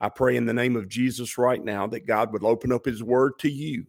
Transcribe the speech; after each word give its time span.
I 0.00 0.08
pray 0.08 0.36
in 0.36 0.46
the 0.46 0.54
name 0.54 0.76
of 0.76 0.88
Jesus 0.88 1.36
right 1.36 1.62
now 1.62 1.86
that 1.88 2.06
God 2.06 2.32
would 2.32 2.44
open 2.44 2.72
up 2.72 2.86
his 2.86 3.02
word 3.02 3.38
to 3.40 3.50
you 3.50 3.86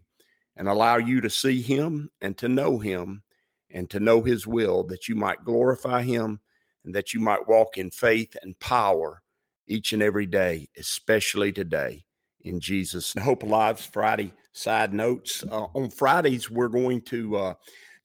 and 0.58 0.68
allow 0.68 0.98
you 0.98 1.22
to 1.22 1.30
see 1.30 1.62
him 1.62 2.10
and 2.22 2.38
to 2.38 2.50
know 2.50 2.80
him 2.80 3.24
and 3.70 3.90
to 3.90 4.00
know 4.00 4.22
his 4.22 4.46
will, 4.46 4.84
that 4.84 5.08
you 5.08 5.16
might 5.16 5.46
glorify 5.46 6.02
him 6.02 6.42
and 6.84 6.94
that 6.94 7.14
you 7.14 7.20
might 7.20 7.48
walk 7.48 7.78
in 7.78 7.90
faith 7.90 8.36
and 8.42 8.60
power 8.60 9.22
each 9.68 9.94
and 9.94 10.04
every 10.04 10.26
day, 10.26 10.68
especially 10.78 11.54
today. 11.54 12.04
In 12.42 12.60
Jesus' 12.60 13.14
Hope 13.22 13.44
Alive's 13.44 13.86
Friday 13.86 14.34
side 14.52 14.94
notes. 14.94 15.44
Uh, 15.50 15.68
on 15.74 15.90
Fridays, 15.90 16.50
we're 16.50 16.68
going 16.68 17.02
to 17.04 17.38
uh, 17.38 17.54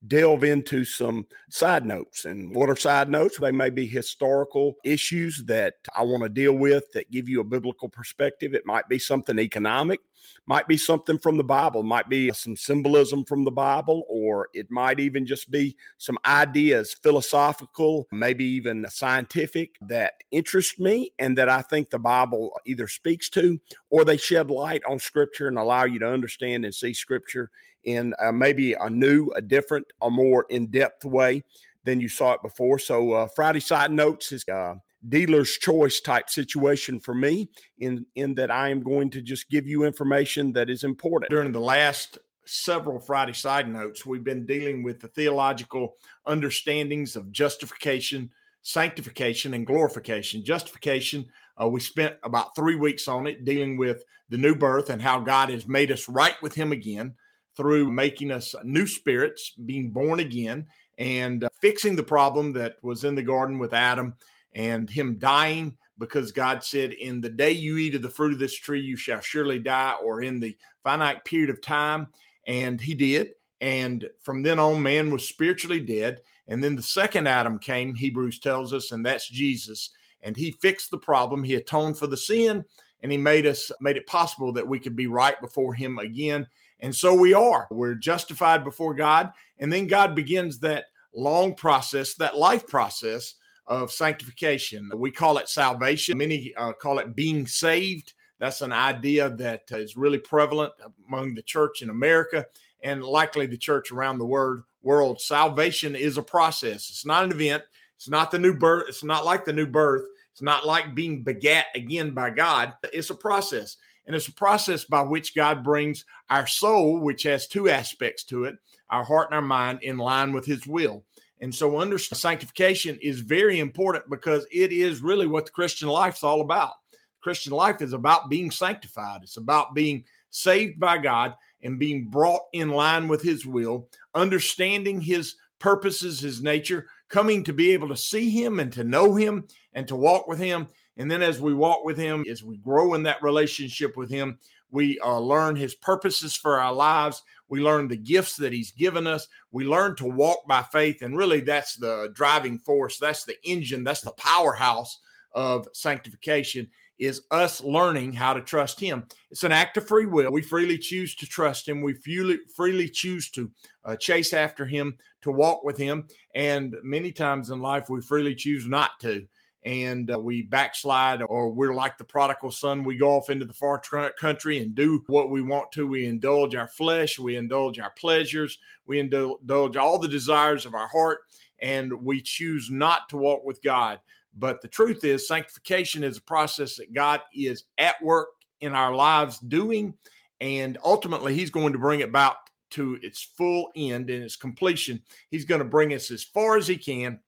delve 0.07 0.45
into 0.45 0.85
some 0.85 1.27
side 1.51 1.85
notes. 1.85 2.25
And 2.25 2.55
what 2.55 2.71
are 2.71 2.77
side 2.77 3.09
notes? 3.09 3.39
They 3.39 3.53
may 3.53 3.71
be 3.71 3.87
historical 3.87 4.77
issues 4.85 5.45
that 5.45 5.75
I 5.95 6.03
want 6.03 6.23
to 6.23 6.29
deal 6.29 6.53
with 6.53 6.85
that 6.93 7.11
give 7.11 7.29
you 7.29 7.41
a 7.41 7.45
biblical 7.45 7.89
perspective. 7.89 8.55
It 8.55 8.67
might 8.67 8.89
be 8.89 8.99
something 8.99 9.39
economic, 9.39 10.01
might 10.47 10.69
be 10.69 10.77
something 10.77 11.19
from 11.19 11.37
the 11.37 11.45
Bible, 11.45 11.83
might 11.83 12.09
be 12.09 12.31
some 12.33 12.57
symbolism 12.57 13.25
from 13.25 13.45
the 13.45 13.51
Bible, 13.51 14.05
or 14.09 14.49
it 14.53 14.71
might 14.71 15.01
even 15.01 15.27
just 15.27 15.51
be 15.51 15.77
some 15.99 16.19
ideas, 16.25 16.97
philosophical, 17.03 18.07
maybe 18.13 18.45
even 18.45 18.87
scientific, 18.89 19.77
that 19.81 20.15
interest 20.31 20.79
me 20.79 21.13
and 21.19 21.37
that 21.39 21.49
I 21.49 21.63
think 21.63 21.91
the 21.91 21.99
Bible 21.99 22.53
either 22.67 22.89
speaks 22.89 23.29
to 23.31 23.61
or 23.91 24.05
they 24.05 24.17
shed 24.17 24.51
light 24.51 24.83
on 24.89 24.99
Scripture 24.99 25.49
and 25.49 25.59
allow 25.59 25.85
you 25.85 25.99
to 26.01 26.13
understand 26.13 26.65
and 26.65 26.75
see 26.75 26.95
Scripture 26.95 27.51
in 27.85 28.15
uh, 28.19 28.33
maybe 28.33 28.75
a 28.75 28.91
new, 28.91 29.31
a 29.37 29.41
different, 29.41 29.87
a 30.03 30.11
more 30.11 30.47
in 30.51 30.67
depth 30.67 31.05
way 31.05 31.43
than 31.85 32.01
you 32.01 32.09
saw 32.09 32.33
it 32.33 32.43
before. 32.43 32.79
So, 32.79 33.13
uh, 33.13 33.29
Friday 33.35 33.61
Side 33.61 33.93
Notes 33.93 34.33
is 34.33 34.45
uh, 34.49 34.75
dealer's 35.09 35.53
choice 35.59 36.01
type 36.01 36.31
situation 36.31 37.01
for 37.01 37.15
me, 37.15 37.49
in, 37.79 38.07
in 38.15 38.35
that 38.35 38.51
I 38.51 38.71
am 38.71 38.83
going 38.83 39.11
to 39.11 39.23
just 39.23 39.49
give 39.51 39.67
you 39.67 39.85
information 39.85 40.53
that 40.53 40.71
is 40.71 40.85
important. 40.85 41.31
During 41.31 41.53
the 41.53 41.61
last 41.61 42.19
several 42.45 43.01
Friday 43.01 43.33
Side 43.33 43.69
Notes, 43.69 44.07
we've 44.07 44.25
been 44.25 44.47
dealing 44.47 44.83
with 44.83 45.01
the 45.01 45.09
theological 45.09 45.95
understandings 46.27 47.17
of 47.17 47.33
justification, 47.33 48.31
sanctification, 48.63 49.55
and 49.55 49.67
glorification. 49.67 50.45
Justification, 50.45 51.27
uh, 51.61 51.69
we 51.69 51.81
spent 51.81 52.17
about 52.23 52.55
three 52.55 52.77
weeks 52.77 53.09
on 53.09 53.27
it, 53.27 53.45
dealing 53.45 53.77
with 53.77 54.05
the 54.29 54.39
new 54.39 54.55
birth 54.55 54.91
and 54.91 55.01
how 55.01 55.21
God 55.21 55.51
has 55.51 55.69
made 55.69 55.93
us 55.93 56.09
right 56.09 56.41
with 56.43 56.55
Him 56.55 56.73
again 56.73 57.15
through 57.57 57.91
making 57.91 58.31
us 58.31 58.55
new 58.65 58.87
spirits, 58.87 59.53
being 59.65 59.91
born 59.91 60.21
again, 60.21 60.67
and 60.99 61.45
uh, 61.45 61.49
fixing 61.61 61.97
the 61.97 62.03
problem 62.03 62.53
that 62.53 62.77
was 62.83 63.05
in 63.05 63.15
the 63.15 63.23
garden 63.23 63.59
with 63.59 63.73
Adam 63.73 64.15
and 64.57 64.91
him 64.91 65.19
dying 65.19 65.77
because 65.99 66.33
God 66.33 66.65
said, 66.65 66.93
In 66.95 67.21
the 67.21 67.29
day 67.29 67.53
you 67.53 67.79
eat 67.79 67.95
of 67.95 68.03
the 68.03 68.11
fruit 68.11 68.33
of 68.33 68.41
this 68.41 68.55
tree, 68.55 68.81
you 68.81 68.97
shall 68.97 69.21
surely 69.21 69.61
die, 69.61 69.95
or 70.03 70.23
in 70.23 70.41
the 70.41 70.57
finite 70.83 71.25
period 71.25 71.51
of 71.51 71.63
time. 71.63 72.09
And 72.49 72.81
he 72.81 72.95
did. 72.95 73.35
And 73.61 74.09
from 74.21 74.43
then 74.43 74.59
on, 74.59 74.83
man 74.83 75.11
was 75.11 75.29
spiritually 75.29 75.81
dead. 75.81 76.21
And 76.49 76.63
then 76.63 76.75
the 76.75 76.83
second 76.83 77.29
Adam 77.29 77.59
came, 77.59 77.95
Hebrews 77.95 78.41
tells 78.41 78.73
us, 78.73 78.91
and 78.91 79.07
that's 79.07 79.29
Jesus. 79.29 79.91
And 80.23 80.37
he 80.37 80.51
fixed 80.51 80.91
the 80.91 80.99
problem. 80.99 81.45
He 81.45 81.55
atoned 81.55 81.99
for 81.99 82.09
the 82.09 82.17
sin 82.17 82.65
and 83.03 83.13
he 83.13 83.19
made 83.19 83.47
us 83.47 83.71
made 83.81 83.97
it 83.97 84.07
possible 84.07 84.53
that 84.55 84.67
we 84.67 84.81
could 84.81 84.97
be 84.97 85.07
right 85.07 85.39
before 85.41 85.75
him 85.75 85.99
again 85.99 86.47
and 86.81 86.95
so 86.95 87.15
we 87.15 87.33
are. 87.35 87.67
We're 87.71 87.95
justified 87.95 88.65
before 88.65 88.95
God. 88.95 89.33
And 89.59 89.73
then 89.73 89.87
God 89.87 90.15
begins 90.15 90.59
that 90.61 90.87
long 91.15 91.55
process, 91.55 92.15
that 92.15 92.37
life 92.37 92.67
process 92.67 93.35
of 93.67 93.93
sanctification. 93.93 94.91
We 94.95 95.11
call 95.11 95.39
it 95.39 95.49
salvation. 95.49 96.19
Many 96.19 96.55
uh, 96.57 96.73
call 96.73 96.99
it 96.99 97.17
being 97.17 97.47
saved. 97.47 98.15
That's 98.39 98.61
an 98.61 98.73
idea 98.73 99.31
that 99.31 99.63
is 99.71 99.97
really 99.97 100.19
prevalent 100.19 100.73
among 101.09 101.35
the 101.35 101.43
church 101.43 101.83
in 101.83 101.91
America 101.91 102.47
and 102.83 103.03
likely 103.03 103.47
the 103.47 103.57
church 103.57 103.91
around 103.91 104.19
the 104.19 104.27
world. 104.27 104.63
World 104.83 105.21
salvation 105.21 105.97
is 105.97 106.17
a 106.17 106.23
process. 106.23 106.91
It's 106.91 107.07
not 107.07 107.25
an 107.25 107.33
event. 107.33 107.65
It's 107.97 108.09
not 108.09 108.31
the 108.31 108.39
new 108.39 108.55
birth. 108.55 108.85
It's 108.89 109.03
not 109.03 109.25
like 109.25 109.45
the 109.45 109.53
new 109.53 109.67
birth. 109.67 110.05
It's 110.33 110.43
not 110.43 110.67
like 110.67 110.95
being 110.95 111.23
begat 111.23 111.67
again 111.75 112.11
by 112.11 112.31
God. 112.31 112.75
It's 112.93 113.11
a 113.11 113.15
process. 113.15 113.79
And 114.07 114.15
it's 114.15 114.29
a 114.29 114.33
process 114.33 114.85
by 114.85 115.03
which 115.03 115.35
God 115.35 115.65
brings 115.65 116.05
our 116.31 116.47
soul, 116.47 117.01
which 117.01 117.25
has 117.25 117.49
two 117.49 117.69
aspects 117.69 118.23
to 118.25 118.45
it, 118.45 118.55
our 118.91 119.03
heart 119.03 119.29
and 119.31 119.35
our 119.35 119.43
mind, 119.43 119.81
in 119.83 119.97
line 119.97 120.33
with 120.33 120.45
his 120.45 120.67
will. 120.67 121.03
And 121.41 121.55
so, 121.55 121.79
under 121.79 121.99
sanctification 121.99 122.99
is 123.03 123.21
very 123.21 123.61
important 123.61 124.09
because 124.09 124.47
it 124.51 124.73
is 124.73 125.03
really 125.03 125.27
what 125.27 125.47
the 125.47 125.53
Christian 125.53 125.89
life 125.89 126.17
is 126.17 126.23
all 126.23 126.41
about. 126.41 126.73
Christian 127.21 127.53
life 127.53 127.83
is 127.83 127.93
about 127.93 128.31
being 128.31 128.51
sanctified, 128.51 129.21
it's 129.23 129.37
about 129.37 129.75
being 129.75 130.05
saved 130.31 130.79
by 130.79 130.99
God 130.99 131.35
and 131.63 131.79
being 131.79 132.09
brought 132.09 132.43
in 132.53 132.71
line 132.71 133.09
with 133.09 133.23
his 133.23 133.45
will, 133.47 133.89
understanding 134.15 135.01
his 135.01 135.35
purposes, 135.59 136.21
his 136.21 136.43
nature, 136.43 136.87
coming 137.09 137.43
to 137.45 137.53
be 137.53 137.73
able 137.73 137.89
to 137.89 137.97
see 137.97 138.31
him 138.31 138.61
and 138.61 138.73
to 138.73 138.85
know 138.85 139.15
him 139.15 139.47
and 139.73 139.89
to 139.89 139.97
walk 139.97 140.29
with 140.29 140.39
him 140.39 140.69
and 140.97 141.11
then 141.11 141.23
as 141.23 141.41
we 141.41 141.55
walk 141.55 141.85
with 141.85 141.99
Him, 141.99 142.25
as 142.31 142.43
we 142.43 142.57
grow 142.59 142.95
in 142.95 143.03
that 143.05 143.23
relationship 143.23 143.97
with 143.97 144.11
Him, 144.11 144.39
we 144.71 144.99
uh, 145.01 145.19
learn 145.19 145.57
His 145.57 145.75
purposes 145.75 146.35
for 146.35 146.59
our 146.59 146.73
lives. 146.73 147.23
We 147.49 147.61
learn 147.61 147.89
the 147.89 147.97
gifts 147.97 148.37
that 148.37 148.53
He's 148.53 148.73
given 148.73 149.07
us. 149.07 149.29
We 149.53 149.65
learn 149.65 149.97
to 149.97 150.07
walk 150.07 150.47
by 150.47 150.63
faith. 150.63 151.03
And 151.03 151.17
really, 151.17 151.41
that's 151.41 151.77
the 151.77 152.11
driving 152.15 152.59
force, 152.59 152.99
that's 152.99 153.25
the 153.25 153.37
engine, 153.45 153.85
that's 153.85 154.03
the 154.03 154.13
powerhouse 154.13 154.99
of 155.33 155.69
sanctification 155.73 156.69
is 156.99 157.23
us 157.31 157.63
learning 157.63 158.13
how 158.13 158.33
to 158.33 158.41
trust 158.41 158.81
him. 158.81 159.05
It's 159.31 159.45
an 159.45 159.53
act 159.53 159.77
of 159.77 159.87
free 159.87 160.07
will. 160.07 160.33
We 160.33 160.43
freely 160.43 160.79
choose 160.79 161.15
to 161.17 161.27
trust 161.27 161.69
him. 161.69 161.83
We 161.83 161.95
freely, 161.95 162.39
freely 162.55 162.89
choose 162.89 163.31
to 163.33 163.51
uh, 163.85 163.97
chase 163.97 164.33
after 164.33 164.65
him, 164.65 164.97
to 165.23 165.31
walk 165.31 165.63
with 165.63 165.77
him. 165.77 166.07
And 166.35 166.75
many 166.83 167.13
times 167.13 167.51
in 167.51 167.61
life, 167.61 167.91
we 167.91 168.01
freely 168.01 168.35
choose 168.35 168.67
not 168.67 168.93
to 169.01 169.27
and 169.67 170.13
uh, 170.13 170.19
we 170.19 170.43
backslide 170.43 171.21
or 171.23 171.51
we're 171.51 171.75
like 171.75 171.99
the 171.99 172.05
prodigal 172.05 172.53
son. 172.53 172.85
We 172.85 172.97
go 172.97 173.17
off 173.17 173.31
into 173.31 173.45
the 173.45 173.53
far 173.53 173.83
country 174.17 174.61
and 174.61 174.77
do 174.77 175.03
what 175.09 175.29
we 175.29 175.43
want 175.43 175.73
to. 175.73 175.89
We 175.89 176.07
indulge 176.07 176.55
our 176.55 176.69
flesh. 176.69 177.19
We 177.19 177.35
indulge 177.35 177.81
our 177.81 177.91
pleasures. 177.91 178.59
We 178.87 179.01
indulge 179.01 179.77
all 179.77 179.99
the 179.99 180.07
desires 180.07 180.67
of 180.67 180.75
our 180.75 180.87
heart 180.87 181.23
and 181.61 181.93
we 181.93 182.21
choose 182.21 182.71
not 182.71 183.09
to 183.09 183.17
walk 183.17 183.45
with 183.45 183.61
god. 183.61 183.99
But 184.39 184.63
the 184.63 184.69
truth 184.69 185.03
is 185.03 185.27
sanctification 185.27 186.05
is 186.05 186.19
a 186.19 186.23
process 186.23 186.77
that 186.77 186.95
god 186.95 187.23
is 187.35 187.65
at 187.77 188.01
work 188.01 188.29
in 188.61 188.73
our 188.73 188.95
lives 188.95 189.41
doing 189.41 189.95
and 190.41 190.79
ultimately 190.85 191.35
he's 191.35 191.51
going 191.51 191.73
to 191.73 191.79
bring 191.79 192.01
it 192.01 192.09
about 192.11 192.37
to 192.71 193.01
its 193.03 193.21
full 193.37 193.71
end 193.75 194.11
and 194.11 194.23
its 194.23 194.37
completion. 194.37 195.03
He's 195.29 195.45
going 195.45 195.61
to 195.61 195.65
bring 195.65 195.93
us 195.93 196.13
as 196.13 196.23
far 196.23 196.57
as 196.57 196.69
he 196.69 196.77
can 196.77 197.19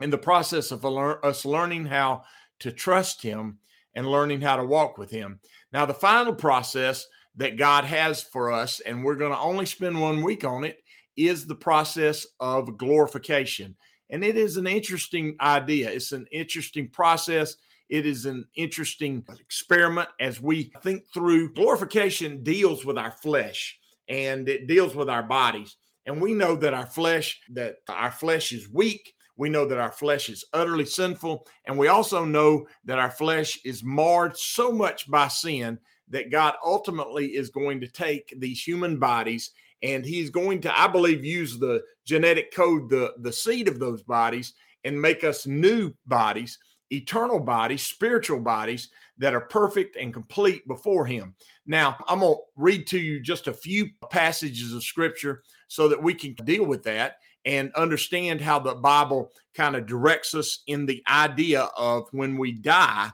in 0.00 0.10
the 0.10 0.18
process 0.18 0.70
of 0.70 0.84
us 0.84 1.44
learning 1.44 1.86
how 1.86 2.24
to 2.60 2.72
trust 2.72 3.22
Him 3.22 3.58
and 3.94 4.06
learning 4.06 4.40
how 4.40 4.56
to 4.56 4.64
walk 4.64 4.98
with 4.98 5.10
Him. 5.10 5.40
Now, 5.72 5.86
the 5.86 5.94
final 5.94 6.34
process 6.34 7.06
that 7.36 7.56
God 7.56 7.84
has 7.84 8.22
for 8.22 8.52
us, 8.52 8.80
and 8.80 9.04
we're 9.04 9.14
going 9.14 9.32
to 9.32 9.38
only 9.38 9.66
spend 9.66 10.00
one 10.00 10.22
week 10.22 10.44
on 10.44 10.64
it, 10.64 10.78
is 11.16 11.46
the 11.46 11.54
process 11.54 12.26
of 12.40 12.78
glorification. 12.78 13.76
And 14.10 14.24
it 14.24 14.36
is 14.36 14.56
an 14.56 14.66
interesting 14.66 15.36
idea. 15.40 15.90
It's 15.90 16.12
an 16.12 16.26
interesting 16.32 16.88
process. 16.88 17.56
It 17.88 18.06
is 18.06 18.26
an 18.26 18.44
interesting 18.54 19.24
experiment 19.40 20.08
as 20.20 20.40
we 20.40 20.72
think 20.82 21.04
through. 21.12 21.54
Glorification 21.54 22.42
deals 22.42 22.84
with 22.84 22.98
our 22.98 23.12
flesh 23.12 23.78
and 24.08 24.48
it 24.48 24.66
deals 24.66 24.94
with 24.94 25.08
our 25.10 25.22
bodies. 25.22 25.76
And 26.06 26.20
we 26.20 26.32
know 26.32 26.56
that 26.56 26.72
our 26.72 26.86
flesh, 26.86 27.40
that 27.50 27.76
our 27.88 28.10
flesh 28.10 28.52
is 28.52 28.68
weak 28.70 29.12
we 29.38 29.48
know 29.48 29.64
that 29.64 29.78
our 29.78 29.92
flesh 29.92 30.28
is 30.28 30.44
utterly 30.52 30.84
sinful. 30.84 31.46
And 31.64 31.78
we 31.78 31.88
also 31.88 32.24
know 32.24 32.66
that 32.84 32.98
our 32.98 33.10
flesh 33.10 33.58
is 33.64 33.84
marred 33.84 34.36
so 34.36 34.70
much 34.70 35.10
by 35.10 35.28
sin 35.28 35.78
that 36.08 36.30
God 36.30 36.54
ultimately 36.64 37.36
is 37.36 37.48
going 37.48 37.80
to 37.80 37.88
take 37.88 38.34
these 38.38 38.62
human 38.62 38.98
bodies 38.98 39.52
and 39.82 40.04
he's 40.04 40.28
going 40.28 40.60
to, 40.62 40.78
I 40.78 40.88
believe, 40.88 41.24
use 41.24 41.56
the 41.56 41.84
genetic 42.04 42.52
code, 42.52 42.90
the, 42.90 43.14
the 43.18 43.32
seed 43.32 43.68
of 43.68 43.78
those 43.78 44.02
bodies, 44.02 44.54
and 44.84 45.00
make 45.00 45.22
us 45.22 45.46
new 45.46 45.94
bodies 46.06 46.58
eternal 46.90 47.38
bodies, 47.38 47.82
spiritual 47.82 48.40
bodies 48.40 48.88
that 49.18 49.34
are 49.34 49.42
perfect 49.42 49.96
and 49.96 50.14
complete 50.14 50.66
before 50.66 51.04
him. 51.04 51.34
Now, 51.66 51.96
I'm 52.08 52.20
going 52.20 52.34
to 52.34 52.40
read 52.56 52.86
to 52.88 52.98
you 52.98 53.20
just 53.20 53.46
a 53.46 53.52
few 53.52 53.88
passages 54.10 54.72
of 54.72 54.82
scripture 54.82 55.42
so 55.68 55.88
that 55.88 56.02
we 56.02 56.14
can 56.14 56.32
deal 56.46 56.64
with 56.64 56.82
that 56.84 57.16
and 57.44 57.72
understand 57.74 58.40
how 58.40 58.58
the 58.58 58.74
Bible 58.74 59.30
kind 59.54 59.76
of 59.76 59.86
directs 59.86 60.34
us 60.34 60.62
in 60.66 60.86
the 60.86 61.02
idea 61.08 61.68
of 61.76 62.08
when 62.12 62.36
we 62.36 62.52
die 62.52 63.10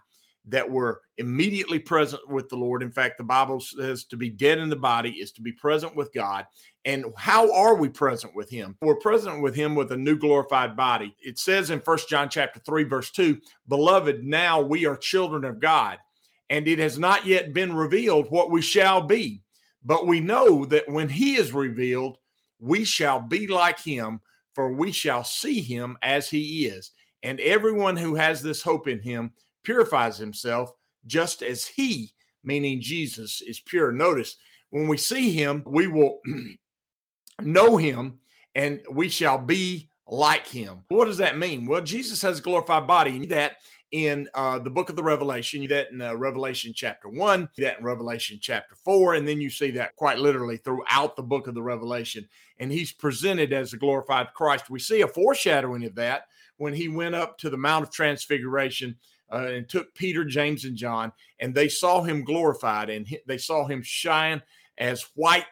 that 0.46 0.70
we're 0.70 0.96
immediately 1.16 1.78
present 1.78 2.28
with 2.28 2.48
the 2.48 2.56
Lord. 2.56 2.82
In 2.82 2.90
fact, 2.90 3.16
the 3.16 3.24
Bible 3.24 3.60
says 3.60 4.04
to 4.04 4.16
be 4.16 4.28
dead 4.28 4.58
in 4.58 4.68
the 4.68 4.76
body 4.76 5.10
is 5.12 5.32
to 5.32 5.42
be 5.42 5.52
present 5.52 5.96
with 5.96 6.12
God. 6.12 6.44
And 6.84 7.06
how 7.16 7.52
are 7.54 7.76
we 7.76 7.88
present 7.88 8.34
with 8.34 8.50
him? 8.50 8.76
We're 8.82 8.96
present 8.96 9.42
with 9.42 9.54
him 9.54 9.74
with 9.74 9.92
a 9.92 9.96
new 9.96 10.18
glorified 10.18 10.76
body. 10.76 11.16
It 11.20 11.38
says 11.38 11.70
in 11.70 11.80
First 11.80 12.10
John 12.10 12.28
chapter 12.28 12.60
3 12.60 12.84
verse 12.84 13.10
2, 13.10 13.40
"Beloved, 13.68 14.22
now 14.22 14.60
we 14.60 14.84
are 14.84 14.96
children 14.96 15.44
of 15.44 15.60
God, 15.60 15.98
and 16.50 16.68
it 16.68 16.78
has 16.78 16.98
not 16.98 17.24
yet 17.24 17.54
been 17.54 17.74
revealed 17.74 18.30
what 18.30 18.50
we 18.50 18.60
shall 18.60 19.00
be, 19.00 19.42
but 19.82 20.06
we 20.06 20.20
know 20.20 20.66
that 20.66 20.88
when 20.88 21.08
he 21.08 21.36
is 21.36 21.52
revealed, 21.52 22.18
we 22.64 22.84
shall 22.84 23.20
be 23.20 23.46
like 23.46 23.78
him, 23.78 24.20
for 24.54 24.72
we 24.72 24.92
shall 24.92 25.24
see 25.24 25.60
him 25.60 25.96
as 26.02 26.30
he 26.30 26.66
is." 26.66 26.92
And 27.22 27.40
everyone 27.40 27.96
who 27.96 28.14
has 28.14 28.42
this 28.42 28.62
hope 28.62 28.88
in 28.88 29.00
him 29.00 29.32
purifies 29.62 30.18
himself 30.18 30.72
just 31.06 31.42
as 31.42 31.66
he, 31.66 32.12
meaning 32.42 32.80
Jesus, 32.80 33.40
is 33.40 33.60
pure. 33.60 33.92
Notice 33.92 34.36
when 34.70 34.88
we 34.88 34.96
see 34.96 35.30
him, 35.30 35.62
we 35.66 35.86
will 35.86 36.20
know 37.40 37.76
him 37.76 38.18
and 38.54 38.80
we 38.90 39.08
shall 39.08 39.38
be 39.38 39.88
like 40.06 40.46
him. 40.46 40.84
What 40.88 41.06
does 41.06 41.18
that 41.18 41.38
mean? 41.38 41.66
Well, 41.66 41.80
Jesus 41.80 42.22
has 42.22 42.38
a 42.38 42.42
glorified 42.42 42.86
body. 42.86 43.16
and 43.16 43.28
that 43.30 43.56
in 43.94 44.28
uh, 44.34 44.58
the 44.58 44.70
book 44.70 44.90
of 44.90 44.96
the 44.96 45.02
Revelation. 45.04 45.62
You 45.62 45.68
that 45.68 45.92
in 45.92 46.02
uh, 46.02 46.16
Revelation 46.16 46.72
chapter 46.74 47.08
one, 47.08 47.48
that 47.58 47.78
in 47.78 47.84
Revelation 47.84 48.40
chapter 48.42 48.74
four, 48.74 49.14
and 49.14 49.26
then 49.26 49.40
you 49.40 49.48
see 49.48 49.70
that 49.70 49.94
quite 49.94 50.18
literally 50.18 50.56
throughout 50.56 51.14
the 51.14 51.22
book 51.22 51.46
of 51.46 51.54
the 51.54 51.62
Revelation. 51.62 52.28
And 52.58 52.72
he's 52.72 52.90
presented 52.90 53.52
as 53.52 53.72
a 53.72 53.76
glorified 53.76 54.34
Christ. 54.34 54.68
We 54.68 54.80
see 54.80 55.02
a 55.02 55.06
foreshadowing 55.06 55.84
of 55.84 55.94
that 55.94 56.24
when 56.56 56.74
he 56.74 56.88
went 56.88 57.14
up 57.14 57.38
to 57.38 57.50
the 57.50 57.56
Mount 57.56 57.84
of 57.84 57.92
Transfiguration 57.92 58.96
uh, 59.32 59.46
and 59.46 59.68
took 59.68 59.94
Peter, 59.94 60.24
James, 60.24 60.64
and 60.64 60.76
John, 60.76 61.12
and 61.38 61.54
they 61.54 61.68
saw 61.68 62.02
him 62.02 62.24
glorified, 62.24 62.90
and 62.90 63.06
he, 63.06 63.20
they 63.28 63.38
saw 63.38 63.64
him 63.64 63.80
shine 63.80 64.42
as 64.76 65.06
white 65.14 65.44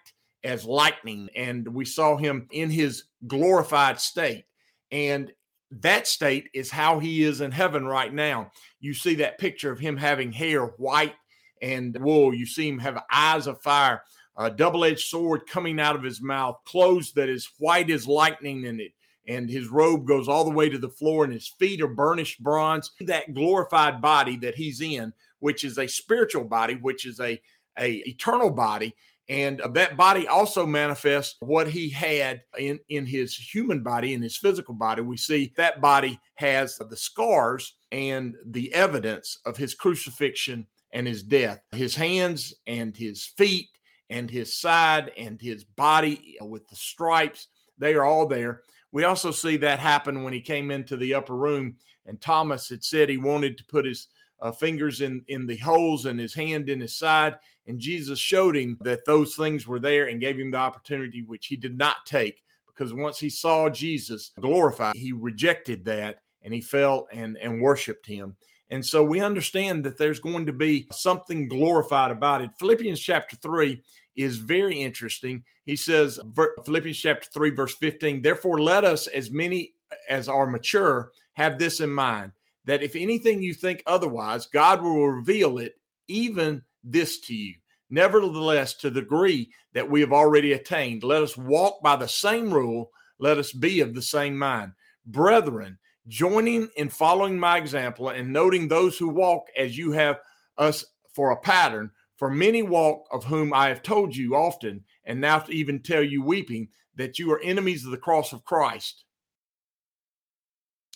as 0.42 0.64
lightning, 0.64 1.28
and 1.36 1.68
we 1.68 1.84
saw 1.84 2.16
him 2.16 2.48
in 2.50 2.70
his 2.70 3.04
glorified 3.28 4.00
state. 4.00 4.46
And 4.90 5.32
that 5.80 6.06
state 6.06 6.50
is 6.52 6.70
how 6.70 6.98
he 6.98 7.22
is 7.22 7.40
in 7.40 7.50
heaven 7.50 7.86
right 7.86 8.12
now. 8.12 8.50
You 8.80 8.94
see 8.94 9.14
that 9.16 9.38
picture 9.38 9.72
of 9.72 9.78
him 9.78 9.96
having 9.96 10.32
hair 10.32 10.66
white 10.66 11.14
and 11.62 11.96
wool. 11.98 12.34
You 12.34 12.46
see 12.46 12.68
him 12.68 12.78
have 12.80 13.02
eyes 13.10 13.46
of 13.46 13.62
fire, 13.62 14.02
a 14.36 14.50
double 14.50 14.84
edged 14.84 15.06
sword 15.06 15.46
coming 15.46 15.80
out 15.80 15.96
of 15.96 16.02
his 16.02 16.20
mouth, 16.20 16.58
clothes 16.66 17.12
that 17.12 17.28
is 17.28 17.48
white 17.58 17.90
as 17.90 18.06
lightning, 18.06 18.66
and 18.66 18.80
it 18.80 18.92
and 19.28 19.48
his 19.48 19.68
robe 19.68 20.04
goes 20.04 20.28
all 20.28 20.44
the 20.44 20.50
way 20.50 20.68
to 20.68 20.78
the 20.78 20.88
floor, 20.88 21.24
and 21.24 21.32
his 21.32 21.46
feet 21.46 21.80
are 21.80 21.86
burnished 21.86 22.42
bronze. 22.42 22.90
That 23.00 23.34
glorified 23.34 24.02
body 24.02 24.36
that 24.38 24.56
he's 24.56 24.80
in, 24.80 25.12
which 25.38 25.64
is 25.64 25.78
a 25.78 25.86
spiritual 25.86 26.44
body, 26.44 26.74
which 26.74 27.06
is 27.06 27.20
a, 27.20 27.40
a 27.78 27.92
eternal 28.08 28.50
body, 28.50 28.96
and 29.32 29.62
that 29.72 29.96
body 29.96 30.28
also 30.28 30.66
manifests 30.66 31.36
what 31.40 31.66
he 31.66 31.88
had 31.88 32.42
in, 32.58 32.78
in 32.90 33.06
his 33.06 33.34
human 33.34 33.82
body, 33.82 34.12
in 34.12 34.20
his 34.20 34.36
physical 34.36 34.74
body. 34.74 35.00
We 35.00 35.16
see 35.16 35.54
that 35.56 35.80
body 35.80 36.20
has 36.34 36.76
the 36.76 36.96
scars 36.98 37.76
and 37.92 38.34
the 38.44 38.72
evidence 38.74 39.38
of 39.46 39.56
his 39.56 39.72
crucifixion 39.72 40.66
and 40.92 41.06
his 41.06 41.22
death. 41.22 41.60
His 41.72 41.94
hands 41.94 42.52
and 42.66 42.94
his 42.94 43.24
feet 43.24 43.68
and 44.10 44.30
his 44.30 44.54
side 44.60 45.12
and 45.16 45.40
his 45.40 45.64
body 45.64 46.36
with 46.42 46.68
the 46.68 46.76
stripes, 46.76 47.48
they 47.78 47.94
are 47.94 48.04
all 48.04 48.26
there. 48.26 48.64
We 48.92 49.04
also 49.04 49.30
see 49.30 49.56
that 49.56 49.78
happen 49.78 50.24
when 50.24 50.34
he 50.34 50.42
came 50.42 50.70
into 50.70 50.98
the 50.98 51.14
upper 51.14 51.36
room, 51.36 51.76
and 52.04 52.20
Thomas 52.20 52.68
had 52.68 52.84
said 52.84 53.08
he 53.08 53.16
wanted 53.16 53.56
to 53.56 53.64
put 53.64 53.86
his 53.86 54.08
uh, 54.42 54.52
fingers 54.52 55.00
in 55.00 55.24
in 55.28 55.46
the 55.46 55.56
holes 55.56 56.04
and 56.04 56.20
his 56.20 56.34
hand 56.34 56.68
in 56.68 56.80
his 56.80 56.98
side, 56.98 57.36
and 57.66 57.78
Jesus 57.78 58.18
showed 58.18 58.56
him 58.56 58.78
that 58.80 59.04
those 59.04 59.34
things 59.34 59.66
were 59.66 59.78
there 59.78 60.06
and 60.06 60.20
gave 60.20 60.38
him 60.38 60.50
the 60.50 60.58
opportunity 60.58 61.22
which 61.22 61.46
he 61.46 61.56
did 61.56 61.76
not 61.76 62.04
take 62.06 62.42
because 62.66 62.92
once 62.92 63.18
he 63.18 63.30
saw 63.30 63.68
Jesus 63.68 64.32
glorified, 64.40 64.96
he 64.96 65.12
rejected 65.12 65.84
that 65.84 66.22
and 66.42 66.52
he 66.52 66.60
fell 66.60 67.06
and 67.12 67.36
and 67.38 67.60
worshipped 67.60 68.06
him. 68.06 68.36
And 68.70 68.84
so 68.84 69.04
we 69.04 69.20
understand 69.20 69.84
that 69.84 69.98
there's 69.98 70.18
going 70.18 70.46
to 70.46 70.52
be 70.52 70.88
something 70.90 71.46
glorified 71.46 72.10
about 72.10 72.40
it. 72.40 72.50
Philippians 72.58 72.98
chapter 72.98 73.36
3 73.36 73.82
is 74.16 74.38
very 74.38 74.80
interesting. 74.80 75.44
He 75.66 75.76
says, 75.76 76.18
Philippians 76.64 76.98
chapter 76.98 77.28
3, 77.34 77.50
verse 77.50 77.74
15, 77.74 78.22
therefore 78.22 78.60
let 78.60 78.84
us, 78.84 79.08
as 79.08 79.30
many 79.30 79.74
as 80.08 80.26
are 80.26 80.46
mature, 80.46 81.12
have 81.34 81.58
this 81.58 81.80
in 81.80 81.90
mind 81.90 82.32
that 82.64 82.82
if 82.82 82.96
anything 82.96 83.42
you 83.42 83.52
think 83.52 83.82
otherwise, 83.86 84.46
God 84.46 84.82
will 84.82 85.08
reveal 85.08 85.58
it, 85.58 85.74
even 86.08 86.62
this 86.84 87.20
to 87.20 87.34
you. 87.34 87.54
Nevertheless, 87.90 88.74
to 88.74 88.90
the 88.90 89.00
degree 89.00 89.50
that 89.74 89.88
we 89.88 90.00
have 90.00 90.12
already 90.12 90.54
attained, 90.54 91.02
let 91.02 91.22
us 91.22 91.36
walk 91.36 91.82
by 91.82 91.96
the 91.96 92.08
same 92.08 92.52
rule, 92.52 92.90
let 93.18 93.38
us 93.38 93.52
be 93.52 93.80
of 93.80 93.94
the 93.94 94.02
same 94.02 94.38
mind. 94.38 94.72
Brethren, 95.06 95.78
joining 96.08 96.68
in 96.76 96.88
following 96.88 97.38
my 97.38 97.58
example 97.58 98.08
and 98.08 98.32
noting 98.32 98.66
those 98.66 98.96
who 98.98 99.08
walk 99.08 99.46
as 99.56 99.76
you 99.76 99.92
have 99.92 100.20
us 100.58 100.84
for 101.12 101.30
a 101.30 101.40
pattern, 101.40 101.90
for 102.16 102.30
many 102.30 102.62
walk 102.62 103.06
of 103.10 103.24
whom 103.24 103.52
I 103.52 103.68
have 103.68 103.82
told 103.82 104.16
you 104.16 104.36
often, 104.36 104.84
and 105.04 105.20
now 105.20 105.40
to 105.40 105.52
even 105.52 105.80
tell 105.80 106.02
you 106.02 106.22
weeping, 106.22 106.68
that 106.96 107.18
you 107.18 107.30
are 107.32 107.40
enemies 107.40 107.84
of 107.84 107.90
the 107.90 107.96
cross 107.96 108.32
of 108.32 108.44
Christ. 108.44 109.04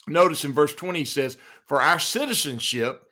Notice 0.08 0.44
in 0.44 0.52
verse 0.52 0.74
20 0.74 1.00
he 1.00 1.04
says, 1.04 1.36
For 1.66 1.82
our 1.82 1.98
citizenship 1.98 3.02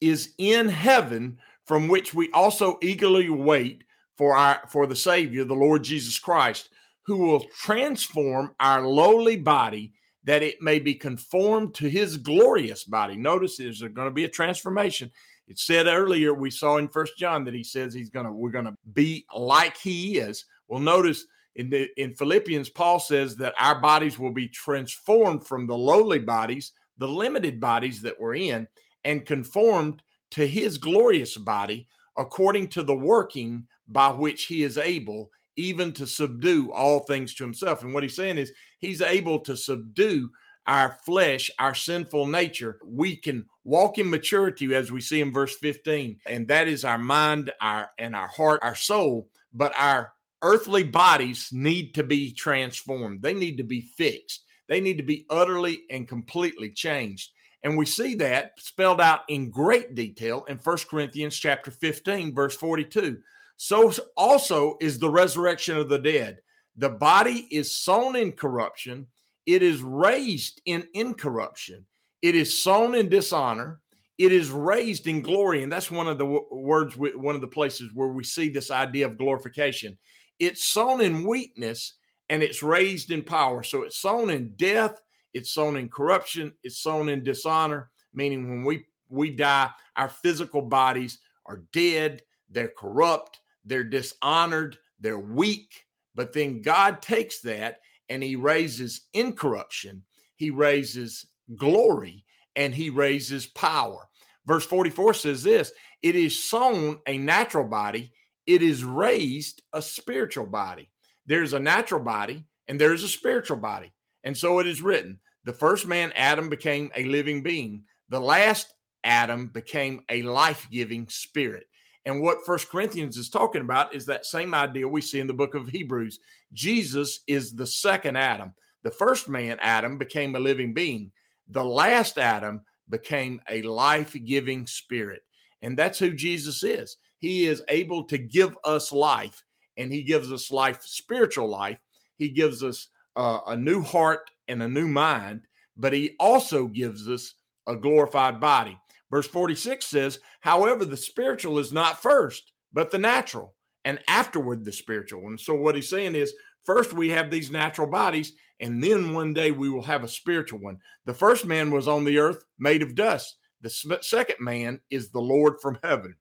is 0.00 0.34
in 0.38 0.68
heaven, 0.68 1.38
from 1.68 1.86
which 1.86 2.14
we 2.14 2.30
also 2.32 2.78
eagerly 2.80 3.28
wait 3.28 3.84
for 4.16 4.34
our 4.34 4.62
for 4.68 4.86
the 4.86 4.96
Savior, 4.96 5.44
the 5.44 5.54
Lord 5.54 5.84
Jesus 5.84 6.18
Christ, 6.18 6.70
who 7.02 7.18
will 7.18 7.44
transform 7.60 8.54
our 8.58 8.86
lowly 8.88 9.36
body 9.36 9.92
that 10.24 10.42
it 10.42 10.60
may 10.62 10.78
be 10.78 10.94
conformed 10.94 11.74
to 11.74 11.88
his 11.88 12.16
glorious 12.16 12.84
body. 12.84 13.16
Notice 13.16 13.58
there's 13.58 13.80
going 13.80 14.08
to 14.08 14.10
be 14.10 14.24
a 14.24 14.28
transformation. 14.28 15.10
It 15.46 15.58
said 15.58 15.86
earlier, 15.86 16.34
we 16.34 16.50
saw 16.50 16.78
in 16.78 16.88
First 16.88 17.16
John 17.16 17.44
that 17.44 17.54
he 17.54 17.62
says 17.62 17.94
he's 17.94 18.10
gonna, 18.10 18.32
we're 18.32 18.50
gonna 18.50 18.76
be 18.94 19.26
like 19.34 19.76
he 19.76 20.18
is. 20.18 20.46
Well, 20.68 20.80
notice 20.80 21.26
in 21.56 21.68
the 21.70 21.88
in 21.96 22.14
Philippians, 22.14 22.70
Paul 22.70 22.98
says 22.98 23.36
that 23.36 23.54
our 23.58 23.78
bodies 23.78 24.18
will 24.18 24.32
be 24.32 24.48
transformed 24.48 25.46
from 25.46 25.66
the 25.66 25.76
lowly 25.76 26.18
bodies, 26.18 26.72
the 26.96 27.08
limited 27.08 27.60
bodies 27.60 28.00
that 28.02 28.18
we're 28.18 28.36
in, 28.36 28.66
and 29.04 29.26
conformed 29.26 30.02
to 30.32 30.46
his 30.46 30.78
glorious 30.78 31.36
body 31.36 31.86
according 32.16 32.68
to 32.68 32.82
the 32.82 32.94
working 32.94 33.66
by 33.86 34.08
which 34.10 34.44
he 34.46 34.62
is 34.62 34.76
able 34.78 35.30
even 35.56 35.92
to 35.92 36.06
subdue 36.06 36.72
all 36.72 37.00
things 37.00 37.34
to 37.34 37.44
himself. 37.44 37.82
And 37.82 37.92
what 37.92 38.02
he's 38.02 38.16
saying 38.16 38.38
is 38.38 38.52
he's 38.78 39.02
able 39.02 39.40
to 39.40 39.56
subdue 39.56 40.30
our 40.68 40.98
flesh, 41.04 41.50
our 41.58 41.74
sinful 41.74 42.26
nature, 42.26 42.78
we 42.84 43.16
can 43.16 43.46
walk 43.64 43.96
in 43.96 44.08
maturity 44.08 44.74
as 44.74 44.92
we 44.92 45.00
see 45.00 45.22
in 45.22 45.32
verse 45.32 45.56
15. 45.56 46.20
And 46.26 46.46
that 46.48 46.68
is 46.68 46.84
our 46.84 46.98
mind, 46.98 47.50
our 47.60 47.90
and 47.98 48.14
our 48.14 48.28
heart, 48.28 48.60
our 48.62 48.74
soul, 48.74 49.30
but 49.54 49.72
our 49.78 50.12
earthly 50.42 50.84
bodies 50.84 51.48
need 51.52 51.94
to 51.94 52.04
be 52.04 52.32
transformed. 52.32 53.22
They 53.22 53.32
need 53.32 53.56
to 53.56 53.64
be 53.64 53.80
fixed. 53.80 54.44
They 54.68 54.80
need 54.80 54.98
to 54.98 55.02
be 55.02 55.24
utterly 55.30 55.84
and 55.90 56.06
completely 56.06 56.70
changed. 56.70 57.30
And 57.64 57.76
we 57.76 57.86
see 57.86 58.14
that 58.16 58.52
spelled 58.58 59.00
out 59.00 59.20
in 59.28 59.50
great 59.50 59.94
detail 59.94 60.44
in 60.48 60.58
First 60.58 60.88
Corinthians 60.88 61.36
chapter 61.36 61.70
15 61.70 62.34
verse 62.34 62.56
42. 62.56 63.18
So 63.56 63.92
also 64.16 64.76
is 64.80 64.98
the 64.98 65.10
resurrection 65.10 65.76
of 65.76 65.88
the 65.88 65.98
dead. 65.98 66.38
The 66.76 66.90
body 66.90 67.48
is 67.50 67.74
sown 67.74 68.14
in 68.14 68.32
corruption, 68.32 69.06
it 69.46 69.62
is 69.62 69.82
raised 69.82 70.60
in 70.66 70.86
incorruption. 70.94 71.86
It 72.22 72.34
is 72.34 72.62
sown 72.62 72.94
in 72.94 73.08
dishonor. 73.08 73.80
It 74.18 74.32
is 74.32 74.50
raised 74.50 75.06
in 75.06 75.22
glory. 75.22 75.62
And 75.62 75.72
that's 75.72 75.90
one 75.90 76.08
of 76.08 76.18
the 76.18 76.24
w- 76.24 76.46
words, 76.50 76.96
one 76.96 77.34
of 77.34 77.40
the 77.40 77.46
places 77.46 77.90
where 77.94 78.08
we 78.08 78.24
see 78.24 78.48
this 78.48 78.70
idea 78.70 79.06
of 79.06 79.16
glorification. 79.16 79.96
It's 80.38 80.66
sown 80.66 81.00
in 81.00 81.26
weakness 81.26 81.94
and 82.28 82.42
it's 82.42 82.62
raised 82.62 83.10
in 83.10 83.22
power. 83.22 83.62
So 83.62 83.82
it's 83.82 83.98
sown 83.98 84.30
in 84.30 84.50
death, 84.56 85.00
it's 85.34 85.52
sown 85.52 85.76
in 85.76 85.88
corruption, 85.88 86.52
it's 86.62 86.78
sown 86.78 87.08
in 87.08 87.22
dishonor, 87.22 87.90
meaning 88.12 88.48
when 88.48 88.64
we, 88.64 88.84
we 89.08 89.30
die, 89.30 89.70
our 89.96 90.08
physical 90.08 90.62
bodies 90.62 91.18
are 91.46 91.62
dead, 91.72 92.22
they're 92.50 92.72
corrupt, 92.76 93.40
they're 93.64 93.84
dishonored, 93.84 94.78
they're 95.00 95.18
weak. 95.18 95.84
But 96.14 96.32
then 96.32 96.62
God 96.62 97.00
takes 97.02 97.40
that 97.40 97.80
and 98.08 98.22
he 98.22 98.36
raises 98.36 99.02
incorruption, 99.12 100.02
he 100.36 100.50
raises 100.50 101.26
glory, 101.56 102.24
and 102.56 102.74
he 102.74 102.90
raises 102.90 103.46
power. 103.46 104.08
Verse 104.46 104.64
44 104.64 105.14
says 105.14 105.42
this 105.42 105.72
it 106.02 106.16
is 106.16 106.42
sown 106.42 107.00
a 107.06 107.18
natural 107.18 107.64
body, 107.64 108.12
it 108.46 108.62
is 108.62 108.84
raised 108.84 109.62
a 109.72 109.82
spiritual 109.82 110.46
body. 110.46 110.90
There's 111.26 111.52
a 111.52 111.58
natural 111.58 112.02
body 112.02 112.44
and 112.66 112.80
there's 112.80 113.02
a 113.02 113.08
spiritual 113.08 113.58
body. 113.58 113.92
And 114.24 114.36
so 114.36 114.58
it 114.58 114.66
is 114.66 114.82
written 114.82 115.18
the 115.44 115.52
first 115.52 115.86
man, 115.86 116.12
Adam, 116.14 116.48
became 116.48 116.90
a 116.94 117.04
living 117.04 117.42
being. 117.42 117.84
The 118.10 118.20
last 118.20 118.74
Adam 119.04 119.48
became 119.48 120.02
a 120.10 120.22
life 120.22 120.68
giving 120.70 121.08
spirit. 121.08 121.66
And 122.04 122.22
what 122.22 122.44
First 122.44 122.68
Corinthians 122.68 123.16
is 123.16 123.28
talking 123.28 123.60
about 123.60 123.94
is 123.94 124.06
that 124.06 124.26
same 124.26 124.54
idea 124.54 124.88
we 124.88 125.00
see 125.00 125.20
in 125.20 125.26
the 125.26 125.34
book 125.34 125.54
of 125.54 125.68
Hebrews. 125.68 126.20
Jesus 126.52 127.20
is 127.26 127.54
the 127.54 127.66
second 127.66 128.16
Adam. 128.16 128.54
The 128.82 128.90
first 128.90 129.28
man, 129.28 129.58
Adam, 129.60 129.98
became 129.98 130.34
a 130.34 130.40
living 130.40 130.72
being. 130.72 131.12
The 131.48 131.64
last 131.64 132.18
Adam 132.18 132.62
became 132.88 133.40
a 133.48 133.62
life 133.62 134.16
giving 134.24 134.66
spirit. 134.66 135.22
And 135.62 135.76
that's 135.76 135.98
who 135.98 136.12
Jesus 136.14 136.62
is. 136.62 136.96
He 137.18 137.46
is 137.46 137.62
able 137.68 138.04
to 138.04 138.18
give 138.18 138.56
us 138.64 138.92
life, 138.92 139.44
and 139.76 139.92
He 139.92 140.02
gives 140.02 140.32
us 140.32 140.50
life, 140.50 140.82
spiritual 140.82 141.48
life. 141.48 141.78
He 142.16 142.28
gives 142.28 142.62
us 142.62 142.88
uh, 143.18 143.40
a 143.48 143.56
new 143.56 143.82
heart 143.82 144.30
and 144.48 144.62
a 144.62 144.68
new 144.68 144.88
mind, 144.88 145.42
but 145.76 145.92
He 145.92 146.16
also 146.18 146.66
gives 146.66 147.08
us 147.08 147.34
a 147.66 147.76
glorified 147.76 148.40
body. 148.40 148.78
Verse 149.10 149.26
46 149.26 149.86
says, 149.86 150.20
however, 150.40 150.84
the 150.84 150.96
spiritual 150.96 151.58
is 151.58 151.72
not 151.72 152.02
first, 152.02 152.52
but 152.72 152.90
the 152.90 152.98
natural, 152.98 153.54
and 153.84 153.98
afterward 154.08 154.64
the 154.64 154.72
spiritual. 154.72 155.26
And 155.28 155.40
so 155.40 155.54
what 155.54 155.74
he's 155.74 155.88
saying 155.88 156.14
is, 156.14 156.34
first 156.64 156.92
we 156.92 157.08
have 157.10 157.30
these 157.30 157.50
natural 157.50 157.86
bodies, 157.86 158.32
and 158.60 158.82
then 158.82 159.14
one 159.14 159.32
day 159.32 159.50
we 159.50 159.70
will 159.70 159.82
have 159.82 160.04
a 160.04 160.08
spiritual 160.08 160.58
one. 160.58 160.78
The 161.06 161.14
first 161.14 161.46
man 161.46 161.70
was 161.70 161.88
on 161.88 162.04
the 162.04 162.18
earth 162.18 162.44
made 162.58 162.82
of 162.82 162.94
dust. 162.94 163.36
The 163.62 163.98
second 164.02 164.36
man 164.40 164.80
is 164.90 165.10
the 165.10 165.20
Lord 165.20 165.54
from 165.60 165.78
heaven. 165.82 166.14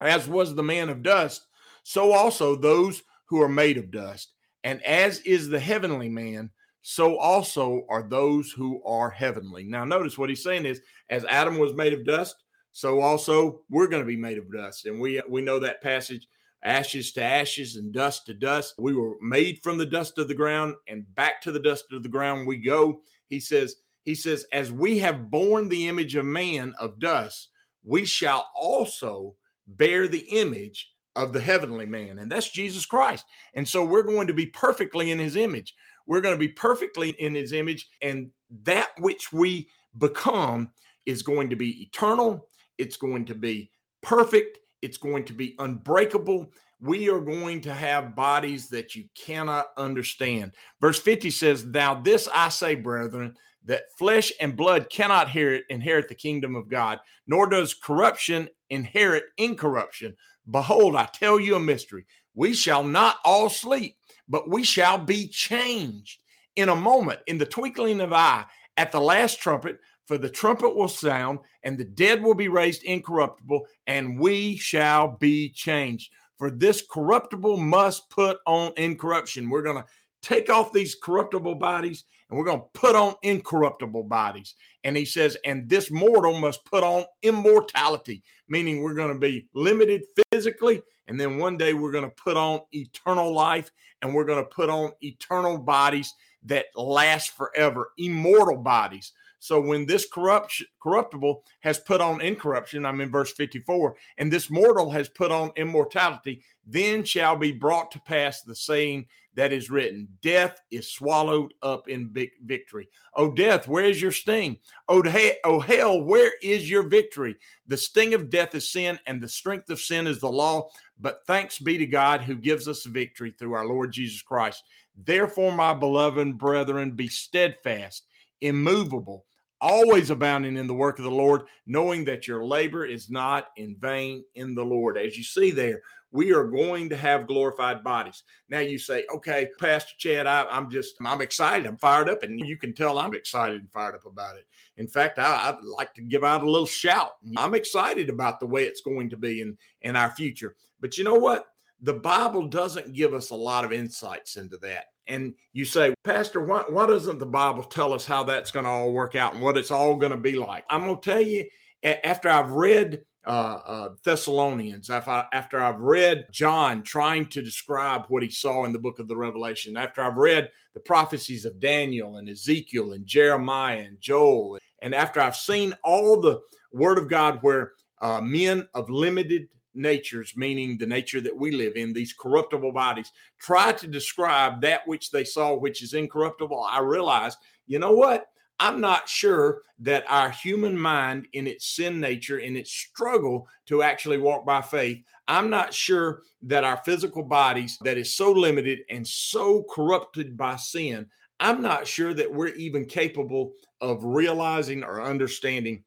As 0.00 0.28
was 0.28 0.54
the 0.54 0.62
man 0.62 0.88
of 0.90 1.02
dust, 1.02 1.46
so 1.82 2.12
also 2.12 2.54
those 2.54 3.02
who 3.26 3.40
are 3.40 3.48
made 3.48 3.78
of 3.78 3.90
dust. 3.90 4.32
And 4.64 4.82
as 4.84 5.20
is 5.20 5.48
the 5.48 5.60
heavenly 5.60 6.08
man, 6.08 6.50
so 6.82 7.18
also 7.18 7.84
are 7.88 8.02
those 8.02 8.50
who 8.50 8.82
are 8.84 9.10
heavenly. 9.10 9.64
Now, 9.64 9.84
notice 9.84 10.18
what 10.18 10.28
he's 10.28 10.42
saying 10.42 10.66
is, 10.66 10.80
as 11.10 11.24
Adam 11.26 11.58
was 11.58 11.74
made 11.74 11.92
of 11.92 12.04
dust, 12.04 12.36
so 12.72 13.00
also 13.00 13.60
we're 13.70 13.86
going 13.86 14.02
to 14.02 14.06
be 14.06 14.16
made 14.16 14.38
of 14.38 14.52
dust. 14.52 14.86
And 14.86 15.00
we 15.00 15.22
we 15.28 15.42
know 15.42 15.58
that 15.58 15.82
passage, 15.82 16.26
ashes 16.64 17.12
to 17.12 17.22
ashes 17.22 17.76
and 17.76 17.92
dust 17.92 18.26
to 18.26 18.34
dust. 18.34 18.74
We 18.78 18.94
were 18.94 19.16
made 19.20 19.60
from 19.62 19.78
the 19.78 19.86
dust 19.86 20.18
of 20.18 20.28
the 20.28 20.34
ground, 20.34 20.74
and 20.88 21.12
back 21.14 21.40
to 21.42 21.52
the 21.52 21.60
dust 21.60 21.86
of 21.92 22.02
the 22.02 22.08
ground 22.08 22.46
we 22.46 22.56
go. 22.56 23.00
He 23.28 23.40
says, 23.40 23.76
he 24.04 24.14
says, 24.14 24.46
as 24.52 24.72
we 24.72 24.98
have 24.98 25.30
borne 25.30 25.68
the 25.68 25.88
image 25.88 26.16
of 26.16 26.24
man 26.24 26.74
of 26.80 26.98
dust, 26.98 27.48
we 27.84 28.04
shall 28.04 28.48
also 28.56 29.36
bear 29.66 30.08
the 30.08 30.26
image 30.30 30.91
of 31.16 31.32
the 31.32 31.40
heavenly 31.40 31.86
man, 31.86 32.18
and 32.18 32.30
that's 32.30 32.50
Jesus 32.50 32.86
Christ. 32.86 33.24
And 33.54 33.68
so 33.68 33.84
we're 33.84 34.02
going 34.02 34.26
to 34.26 34.34
be 34.34 34.46
perfectly 34.46 35.10
in 35.10 35.18
his 35.18 35.36
image. 35.36 35.74
We're 36.06 36.20
going 36.20 36.34
to 36.34 36.38
be 36.38 36.48
perfectly 36.48 37.10
in 37.10 37.34
his 37.34 37.52
image. 37.52 37.88
And 38.00 38.30
that 38.64 38.90
which 38.98 39.32
we 39.32 39.68
become 39.98 40.70
is 41.06 41.22
going 41.22 41.50
to 41.50 41.56
be 41.56 41.82
eternal. 41.82 42.48
It's 42.78 42.96
going 42.96 43.24
to 43.26 43.34
be 43.34 43.70
perfect. 44.02 44.58
It's 44.80 44.96
going 44.96 45.24
to 45.26 45.32
be 45.32 45.54
unbreakable. 45.58 46.50
We 46.80 47.08
are 47.08 47.20
going 47.20 47.60
to 47.62 47.74
have 47.74 48.16
bodies 48.16 48.68
that 48.70 48.96
you 48.96 49.04
cannot 49.14 49.66
understand. 49.76 50.52
Verse 50.80 50.98
50 50.98 51.30
says, 51.30 51.64
Now 51.64 51.94
this 51.94 52.28
I 52.34 52.48
say, 52.48 52.74
brethren, 52.74 53.36
that 53.64 53.92
flesh 53.96 54.32
and 54.40 54.56
blood 54.56 54.90
cannot 54.90 55.28
inherit 55.36 56.08
the 56.08 56.14
kingdom 56.14 56.56
of 56.56 56.68
God, 56.68 56.98
nor 57.28 57.46
does 57.46 57.74
corruption 57.74 58.48
inherit 58.70 59.24
incorruption. 59.36 60.16
Behold, 60.50 60.96
I 60.96 61.06
tell 61.06 61.38
you 61.38 61.56
a 61.56 61.60
mystery. 61.60 62.04
We 62.34 62.54
shall 62.54 62.82
not 62.82 63.18
all 63.24 63.48
sleep 63.48 63.96
but 64.32 64.48
we 64.48 64.64
shall 64.64 64.98
be 64.98 65.28
changed 65.28 66.20
in 66.56 66.70
a 66.70 66.76
moment, 66.76 67.20
in 67.26 67.38
the 67.38 67.46
twinkling 67.46 68.00
of 68.00 68.12
an 68.12 68.18
eye, 68.18 68.44
at 68.76 68.90
the 68.90 69.00
last 69.00 69.40
trumpet. 69.40 69.78
For 70.06 70.18
the 70.18 70.30
trumpet 70.30 70.74
will 70.74 70.88
sound, 70.88 71.38
and 71.62 71.78
the 71.78 71.84
dead 71.84 72.22
will 72.22 72.34
be 72.34 72.48
raised 72.48 72.82
incorruptible, 72.82 73.66
and 73.86 74.18
we 74.18 74.56
shall 74.56 75.16
be 75.18 75.50
changed. 75.50 76.12
For 76.38 76.50
this 76.50 76.82
corruptible 76.90 77.56
must 77.56 78.10
put 78.10 78.38
on 78.46 78.72
incorruption. 78.76 79.48
We're 79.48 79.62
going 79.62 79.76
to 79.76 79.86
take 80.22 80.50
off 80.50 80.72
these 80.72 80.94
corruptible 80.94 81.56
bodies 81.56 82.04
and 82.28 82.38
we're 82.38 82.46
going 82.46 82.60
to 82.60 82.66
put 82.80 82.96
on 82.96 83.14
incorruptible 83.22 84.04
bodies. 84.04 84.54
And 84.82 84.96
he 84.96 85.04
says, 85.04 85.36
and 85.44 85.68
this 85.68 85.90
mortal 85.90 86.38
must 86.40 86.64
put 86.64 86.82
on 86.82 87.04
immortality, 87.22 88.22
meaning 88.48 88.82
we're 88.82 88.94
going 88.94 89.12
to 89.12 89.18
be 89.18 89.46
limited 89.54 90.00
physically. 90.00 90.21
And 90.32 91.20
then 91.20 91.38
one 91.38 91.56
day 91.56 91.74
we're 91.74 91.92
going 91.92 92.08
to 92.08 92.10
put 92.10 92.36
on 92.36 92.60
eternal 92.72 93.32
life 93.32 93.70
and 94.00 94.14
we're 94.14 94.24
going 94.24 94.42
to 94.42 94.50
put 94.50 94.70
on 94.70 94.92
eternal 95.02 95.58
bodies 95.58 96.14
that 96.44 96.66
last 96.74 97.32
forever, 97.32 97.90
immortal 97.98 98.56
bodies. 98.56 99.12
So 99.38 99.60
when 99.60 99.86
this 99.86 100.06
corruption, 100.08 100.68
corruptible 100.80 101.42
has 101.60 101.78
put 101.80 102.00
on 102.00 102.20
incorruption, 102.20 102.86
I'm 102.86 103.00
in 103.00 103.10
verse 103.10 103.32
54, 103.32 103.96
and 104.18 104.32
this 104.32 104.50
mortal 104.50 104.90
has 104.90 105.08
put 105.08 105.32
on 105.32 105.50
immortality, 105.56 106.44
then 106.64 107.04
shall 107.04 107.36
be 107.36 107.50
brought 107.50 107.90
to 107.90 108.00
pass 108.00 108.42
the 108.42 108.54
saying 108.54 109.06
that 109.34 109.52
is 109.52 109.70
written 109.70 110.08
Death 110.22 110.60
is 110.70 110.92
swallowed 110.92 111.54
up 111.62 111.88
in 111.88 112.14
victory. 112.44 112.88
Oh, 113.14 113.32
death, 113.32 113.68
where 113.68 113.84
is 113.84 114.00
your 114.00 114.12
sting? 114.12 114.58
Oh, 114.88 115.02
he- 115.02 115.38
oh, 115.44 115.60
hell, 115.60 116.02
where 116.02 116.32
is 116.42 116.68
your 116.70 116.82
victory? 116.82 117.36
The 117.66 117.76
sting 117.76 118.14
of 118.14 118.30
death 118.30 118.54
is 118.54 118.70
sin, 118.70 118.98
and 119.06 119.20
the 119.20 119.28
strength 119.28 119.70
of 119.70 119.80
sin 119.80 120.06
is 120.06 120.20
the 120.20 120.30
law. 120.30 120.68
But 121.00 121.20
thanks 121.26 121.58
be 121.58 121.78
to 121.78 121.86
God 121.86 122.20
who 122.22 122.34
gives 122.36 122.68
us 122.68 122.84
victory 122.84 123.34
through 123.38 123.54
our 123.54 123.66
Lord 123.66 123.92
Jesus 123.92 124.22
Christ. 124.22 124.62
Therefore, 125.04 125.52
my 125.52 125.74
beloved 125.74 126.38
brethren, 126.38 126.92
be 126.92 127.08
steadfast, 127.08 128.06
immovable 128.40 129.24
always 129.62 130.10
abounding 130.10 130.56
in 130.56 130.66
the 130.66 130.74
work 130.74 130.98
of 130.98 131.04
the 131.04 131.10
Lord, 131.10 131.42
knowing 131.66 132.04
that 132.04 132.26
your 132.26 132.44
labor 132.44 132.84
is 132.84 133.08
not 133.08 133.48
in 133.56 133.76
vain 133.76 134.24
in 134.34 134.54
the 134.54 134.64
Lord. 134.64 134.98
As 134.98 135.16
you 135.16 135.22
see 135.22 135.52
there, 135.52 135.80
we 136.10 136.34
are 136.34 136.44
going 136.44 136.90
to 136.90 136.96
have 136.96 137.26
glorified 137.26 137.82
bodies. 137.82 138.24
Now 138.50 138.58
you 138.58 138.78
say, 138.78 139.06
okay, 139.14 139.48
Pastor 139.58 139.92
Chad, 139.96 140.26
I, 140.26 140.44
am 140.50 140.68
just, 140.68 140.96
I'm 141.02 141.22
excited. 141.22 141.66
I'm 141.66 141.78
fired 141.78 142.10
up. 142.10 142.22
And 142.22 142.38
you 142.40 142.58
can 142.58 142.74
tell 142.74 142.98
I'm 142.98 143.14
excited 143.14 143.60
and 143.60 143.70
fired 143.70 143.94
up 143.94 144.04
about 144.04 144.36
it. 144.36 144.46
In 144.76 144.88
fact, 144.88 145.18
I, 145.18 145.52
would 145.52 145.64
like 145.64 145.94
to 145.94 146.02
give 146.02 146.24
out 146.24 146.42
a 146.42 146.50
little 146.50 146.66
shout. 146.66 147.12
I'm 147.36 147.54
excited 147.54 148.10
about 148.10 148.40
the 148.40 148.46
way 148.46 148.64
it's 148.64 148.82
going 148.82 149.08
to 149.10 149.16
be 149.16 149.40
in, 149.40 149.56
in 149.82 149.96
our 149.96 150.10
future. 150.10 150.56
But 150.80 150.98
you 150.98 151.04
know 151.04 151.14
what? 151.14 151.46
The 151.82 151.94
Bible 151.94 152.46
doesn't 152.46 152.94
give 152.94 153.12
us 153.12 153.30
a 153.30 153.34
lot 153.34 153.64
of 153.64 153.72
insights 153.72 154.36
into 154.36 154.56
that 154.58 154.86
and 155.06 155.34
you 155.52 155.64
say, 155.64 155.94
Pastor, 156.04 156.44
why, 156.44 156.62
why 156.68 156.86
doesn't 156.86 157.18
the 157.18 157.26
Bible 157.26 157.64
tell 157.64 157.92
us 157.92 158.06
how 158.06 158.22
that's 158.24 158.50
going 158.50 158.64
to 158.64 158.70
all 158.70 158.92
work 158.92 159.14
out 159.14 159.34
and 159.34 159.42
what 159.42 159.56
it's 159.56 159.70
all 159.70 159.96
going 159.96 160.12
to 160.12 160.18
be 160.18 160.34
like? 160.34 160.64
I'm 160.70 160.84
going 160.84 161.00
to 161.00 161.10
tell 161.10 161.20
you 161.20 161.44
after 161.82 162.28
I've 162.28 162.52
read 162.52 163.02
uh, 163.26 163.58
uh, 163.64 163.88
Thessalonians, 164.04 164.90
after, 164.90 165.60
I've 165.60 165.80
read 165.80 166.26
John 166.32 166.82
trying 166.82 167.26
to 167.26 167.42
describe 167.42 168.04
what 168.08 168.22
he 168.22 168.30
saw 168.30 168.64
in 168.64 168.72
the 168.72 168.78
book 168.78 168.98
of 168.98 169.08
the 169.08 169.16
Revelation, 169.16 169.76
after 169.76 170.02
I've 170.02 170.16
read 170.16 170.50
the 170.74 170.80
prophecies 170.80 171.44
of 171.44 171.60
Daniel 171.60 172.16
and 172.16 172.28
Ezekiel 172.28 172.92
and 172.92 173.06
Jeremiah 173.06 173.78
and 173.78 174.00
Joel, 174.00 174.58
and 174.80 174.94
after 174.94 175.20
I've 175.20 175.36
seen 175.36 175.74
all 175.84 176.20
the 176.20 176.40
word 176.72 176.98
of 176.98 177.08
God 177.08 177.38
where 177.42 177.72
uh, 178.00 178.20
men 178.20 178.66
of 178.74 178.90
limited 178.90 179.48
natures, 179.74 180.34
meaning 180.36 180.76
the 180.76 180.86
nature 180.86 181.20
that 181.20 181.36
we 181.36 181.50
live 181.50 181.76
in, 181.76 181.92
these 181.92 182.12
corruptible 182.12 182.72
bodies, 182.72 183.12
try 183.38 183.72
to 183.72 183.86
describe 183.86 184.60
that 184.60 184.86
which 184.86 185.10
they 185.10 185.24
saw, 185.24 185.54
which 185.54 185.82
is 185.82 185.94
incorruptible, 185.94 186.66
I 186.70 186.80
realized, 186.80 187.38
you 187.66 187.78
know 187.78 187.92
what? 187.92 188.26
I'm 188.60 188.80
not 188.80 189.08
sure 189.08 189.62
that 189.80 190.04
our 190.08 190.30
human 190.30 190.78
mind, 190.78 191.26
in 191.32 191.46
its 191.46 191.66
sin 191.66 191.98
nature, 192.00 192.38
in 192.38 192.56
its 192.56 192.70
struggle 192.70 193.48
to 193.66 193.82
actually 193.82 194.18
walk 194.18 194.46
by 194.46 194.60
faith, 194.60 195.02
I'm 195.26 195.50
not 195.50 195.74
sure 195.74 196.22
that 196.42 196.62
our 196.62 196.76
physical 196.84 197.22
bodies, 197.22 197.78
that 197.82 197.98
is 197.98 198.14
so 198.14 198.30
limited 198.30 198.80
and 198.90 199.06
so 199.06 199.64
corrupted 199.64 200.36
by 200.36 200.56
sin, 200.56 201.06
I'm 201.40 201.60
not 201.60 201.88
sure 201.88 202.14
that 202.14 202.32
we're 202.32 202.54
even 202.54 202.84
capable 202.84 203.54
of 203.80 204.04
realizing 204.04 204.84
or 204.84 205.02
understanding 205.02 205.82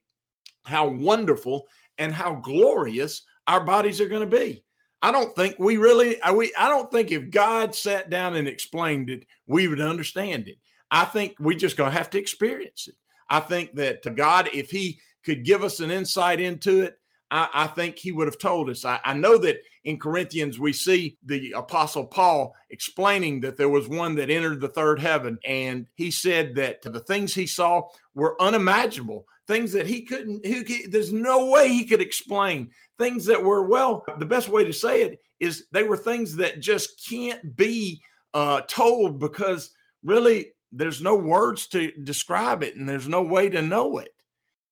how 0.66 0.88
wonderful 0.88 1.68
and 1.98 2.14
how 2.14 2.36
glorious 2.36 3.24
our 3.48 3.64
bodies 3.64 4.02
are 4.02 4.08
going 4.08 4.30
to 4.30 4.38
be. 4.38 4.64
I 5.02 5.12
don't 5.12 5.36
think 5.36 5.56
we 5.60 5.78
really 5.78 6.18
we 6.34 6.52
I 6.58 6.68
don't 6.68 6.92
think 6.92 7.12
if 7.12 7.30
God 7.30 7.76
sat 7.76 8.10
down 8.10 8.36
and 8.36 8.48
explained 8.48 9.10
it, 9.10 9.26
we 9.46 9.68
would 9.68 9.82
understand 9.82 10.48
it. 10.48 10.58
I 10.90 11.06
think 11.06 11.36
we're 11.40 11.58
just 11.58 11.78
going 11.78 11.92
to 11.92 11.98
have 11.98 12.10
to 12.12 12.20
experience 12.20 12.88
it. 12.88 12.96
I 13.30 13.40
think 13.40 13.76
that 13.76 14.04
to 14.04 14.10
God, 14.10 14.50
if 14.54 14.72
He 14.72 15.00
could 15.24 15.44
give 15.44 15.64
us 15.64 15.80
an 15.80 15.92
insight 15.92 16.40
into 16.40 16.82
it, 16.84 16.98
I, 17.32 17.50
I 17.54 17.68
think 17.68 17.98
He 17.98 18.12
would 18.12 18.28
have 18.28 18.38
told 18.38 18.70
us. 18.70 18.86
I, 18.86 19.00
I 19.04 19.14
know 19.14 19.38
that 19.40 19.58
in 19.84 20.00
Corinthians 20.00 20.60
we 20.60 20.74
see 20.74 21.18
the 21.24 21.54
Apostle 21.56 22.06
Paul 22.06 22.56
explaining 22.70 23.42
that 23.42 23.58
there 23.58 23.70
was 23.70 23.88
one 23.88 24.16
that 24.16 24.30
entered 24.30 24.62
the 24.62 24.70
third 24.70 25.00
heaven, 25.00 25.38
and 25.46 25.88
he 25.96 26.12
said 26.12 26.56
that 26.56 26.82
the 26.82 27.00
things 27.00 27.34
he 27.34 27.48
saw 27.48 27.84
were 28.14 28.42
unimaginable 28.42 29.26
things 29.48 29.72
that 29.74 29.88
he 29.88 30.02
couldn't, 30.02 30.46
he, 30.46 30.88
there's 30.88 31.14
no 31.14 31.50
way 31.52 31.70
he 31.70 31.86
could 31.86 32.02
explain, 32.02 32.72
things 32.98 33.26
that 33.26 33.44
were, 33.44 33.68
well, 33.68 34.04
the 34.20 34.26
best 34.26 34.50
way 34.50 34.64
to 34.64 34.74
say 34.74 35.04
it 35.04 35.20
is 35.40 35.66
they 35.72 35.84
were 35.84 35.98
things 35.98 36.36
that 36.38 36.60
just 36.60 37.08
can't 37.08 37.56
be 37.56 38.02
uh, 38.34 38.62
told 38.62 39.20
because 39.20 39.72
really 40.04 40.54
there's 40.72 41.02
no 41.02 41.16
words 41.16 41.68
to 41.68 41.92
describe 42.04 42.64
it 42.64 42.76
and 42.76 42.88
there's 42.88 43.08
no 43.08 43.22
way 43.22 43.50
to 43.50 43.62
know 43.62 43.98
it. 43.98 44.10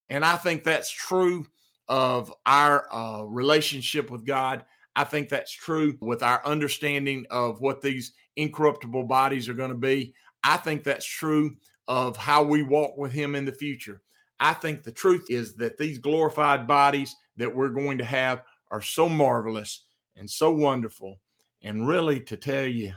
And 0.10 0.26
I 0.26 0.36
think 0.38 0.64
that's 0.64 0.92
true 0.92 1.46
of 1.88 2.34
our 2.46 2.94
uh, 2.94 3.24
relationship 3.24 4.10
with 4.10 4.26
God. 4.26 4.66
I 4.96 5.04
think 5.04 5.30
that's 5.30 5.52
true 5.52 5.98
with 6.02 6.24
our 6.24 6.46
understanding 6.46 7.26
of 7.32 7.62
what 7.62 7.82
these 7.82 8.14
incorruptible 8.36 9.04
bodies 9.04 9.50
are 9.50 9.54
going 9.54 9.72
to 9.72 9.78
be. 9.78 10.14
I 10.44 10.58
think 10.58 10.84
that's 10.84 11.06
true 11.06 11.56
of 11.88 12.16
how 12.18 12.44
we 12.44 12.64
walk 12.64 12.98
with 12.98 13.12
Him 13.12 13.36
in 13.36 13.46
the 13.46 13.52
future. 13.52 14.02
I 14.40 14.54
think 14.54 14.84
the 14.84 14.92
truth 14.92 15.28
is 15.30 15.56
that 15.56 15.78
these 15.78 15.98
glorified 15.98 16.68
bodies 16.68 17.16
that 17.38 17.54
we're 17.54 17.70
going 17.70 17.98
to 17.98 18.06
have 18.06 18.44
are 18.72 18.82
so 18.82 19.08
marvelous 19.08 19.86
and 20.16 20.30
so 20.30 20.52
wonderful. 20.52 21.20
And 21.62 21.88
really, 21.88 22.20
to 22.22 22.38
tell 22.38 22.66
you 22.66 22.94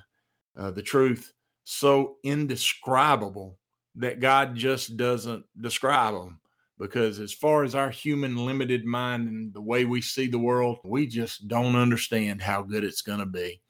uh, 0.57 0.71
the 0.73 0.83
truth, 0.83 1.33
so 1.64 2.16
indescribable 2.23 3.59
that 3.97 4.21
God 4.21 4.55
just 4.55 4.97
doesn't 4.97 5.45
describe 5.61 6.14
them 6.14 6.40
because 6.78 7.18
as 7.18 7.33
far 7.33 7.64
as 7.64 7.75
our 7.75 7.90
human 7.90 8.37
limited 8.37 8.85
mind 8.85 9.28
and 9.28 9.54
the 9.54 9.61
way 9.61 9.85
we 9.85 10.00
see 10.00 10.26
the 10.26 10.38
world, 10.38 10.78
we 10.85 11.06
just 11.06 11.49
don't 11.49 11.76
understand 11.76 12.42
how 12.42 12.62
good 12.62 12.85
it's 12.85 13.02
going 13.02 13.18
to 13.18 13.26
be. 13.26 13.61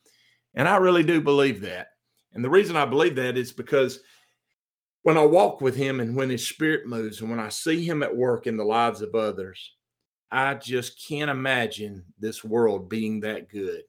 And 0.55 0.69
I 0.69 0.77
really 0.77 1.03
do 1.03 1.21
believe 1.21 1.61
that. 1.63 1.89
And 2.33 2.45
the 2.45 2.51
reason 2.51 2.77
I 2.77 2.85
believe 2.85 3.17
that 3.17 3.37
is 3.37 3.53
because 3.53 4.01
when 5.03 5.17
I 5.17 5.25
walk 5.25 5.61
with 5.61 5.77
him 5.77 6.01
and 6.01 6.17
when 6.17 6.31
his 6.31 6.47
spirit 6.47 6.87
moves 6.87 7.21
and 7.21 7.31
when 7.31 7.39
I 7.39 7.49
see 7.49 7.85
him 7.85 8.03
at 8.03 8.17
work 8.17 8.47
in 8.47 8.57
the 8.57 8.65
lives 8.65 9.03
of 9.03 9.15
others, 9.15 9.75
I 10.33 10.55
just 10.55 11.07
can't 11.07 11.31
imagine 11.31 12.05
this 12.19 12.43
world 12.43 12.89
being 12.89 13.21
that 13.21 13.49
good. 13.49 13.83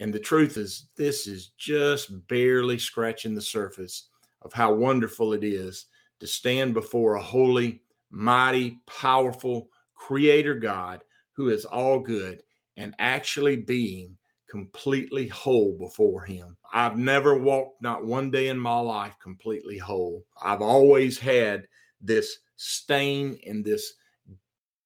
And 0.00 0.14
the 0.14 0.20
truth 0.20 0.56
is, 0.56 0.90
this 0.96 1.26
is 1.26 1.50
just 1.58 2.26
barely 2.28 2.78
scratching 2.78 3.34
the 3.34 3.42
surface 3.42 4.10
of 4.42 4.52
how 4.52 4.72
wonderful 4.72 5.32
it 5.32 5.42
is 5.42 5.86
to 6.20 6.26
stand 6.26 6.74
before 6.74 7.16
a 7.16 7.22
holy, 7.22 7.82
mighty, 8.10 8.80
powerful 8.86 9.68
creator 9.94 10.54
God 10.54 11.00
who 11.32 11.50
is 11.50 11.64
all 11.64 12.00
good 12.00 12.42
and 12.76 12.94
actually 12.98 13.56
being 13.56 14.16
completely 14.48 15.28
whole 15.28 15.76
before 15.78 16.22
him. 16.24 16.56
I've 16.72 16.96
never 16.96 17.38
walked 17.38 17.82
not 17.82 18.04
one 18.04 18.30
day 18.30 18.48
in 18.48 18.58
my 18.58 18.78
life 18.78 19.14
completely 19.22 19.78
whole. 19.78 20.24
I've 20.42 20.62
always 20.62 21.18
had 21.18 21.66
this 22.00 22.38
stain 22.56 23.38
and 23.46 23.64
this 23.64 23.94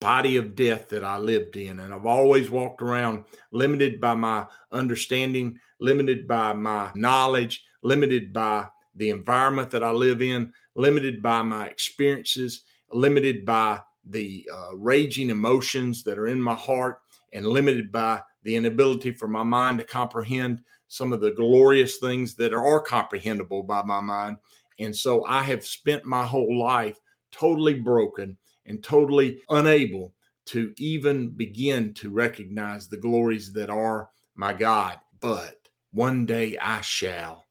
body 0.00 0.36
of 0.36 0.56
death 0.56 0.88
that 0.88 1.04
I 1.04 1.16
lived 1.16 1.56
in. 1.56 1.78
And 1.78 1.94
I've 1.94 2.06
always 2.06 2.50
walked 2.50 2.82
around 2.82 3.24
limited 3.52 4.00
by 4.00 4.14
my 4.14 4.46
understanding, 4.72 5.58
limited 5.80 6.26
by 6.26 6.52
my 6.54 6.90
knowledge, 6.96 7.64
limited 7.82 8.32
by 8.32 8.66
the 8.96 9.10
environment 9.10 9.70
that 9.70 9.84
I 9.84 9.92
live 9.92 10.20
in, 10.20 10.52
limited 10.74 11.22
by 11.22 11.42
my 11.42 11.66
experiences 11.66 12.64
limited 12.92 13.44
by 13.44 13.80
the 14.06 14.48
uh, 14.52 14.76
raging 14.76 15.30
emotions 15.30 16.02
that 16.04 16.18
are 16.18 16.26
in 16.26 16.40
my 16.40 16.54
heart 16.54 17.00
and 17.32 17.46
limited 17.46 17.90
by 17.92 18.20
the 18.42 18.56
inability 18.56 19.12
for 19.12 19.28
my 19.28 19.42
mind 19.42 19.78
to 19.78 19.84
comprehend 19.84 20.60
some 20.88 21.12
of 21.12 21.20
the 21.20 21.30
glorious 21.30 21.98
things 21.98 22.34
that 22.34 22.52
are 22.52 22.80
comprehensible 22.80 23.62
by 23.62 23.82
my 23.82 24.00
mind. 24.00 24.36
And 24.78 24.94
so 24.94 25.24
I 25.24 25.42
have 25.42 25.64
spent 25.64 26.04
my 26.04 26.26
whole 26.26 26.58
life 26.58 26.98
totally 27.30 27.74
broken 27.74 28.36
and 28.66 28.82
totally 28.82 29.42
unable 29.48 30.12
to 30.46 30.74
even 30.76 31.30
begin 31.30 31.94
to 31.94 32.10
recognize 32.10 32.88
the 32.88 32.96
glories 32.96 33.52
that 33.52 33.70
are 33.70 34.10
my 34.34 34.52
God. 34.52 34.98
But 35.20 35.56
one 35.92 36.26
day 36.26 36.58
I 36.58 36.80
shall, 36.80 37.46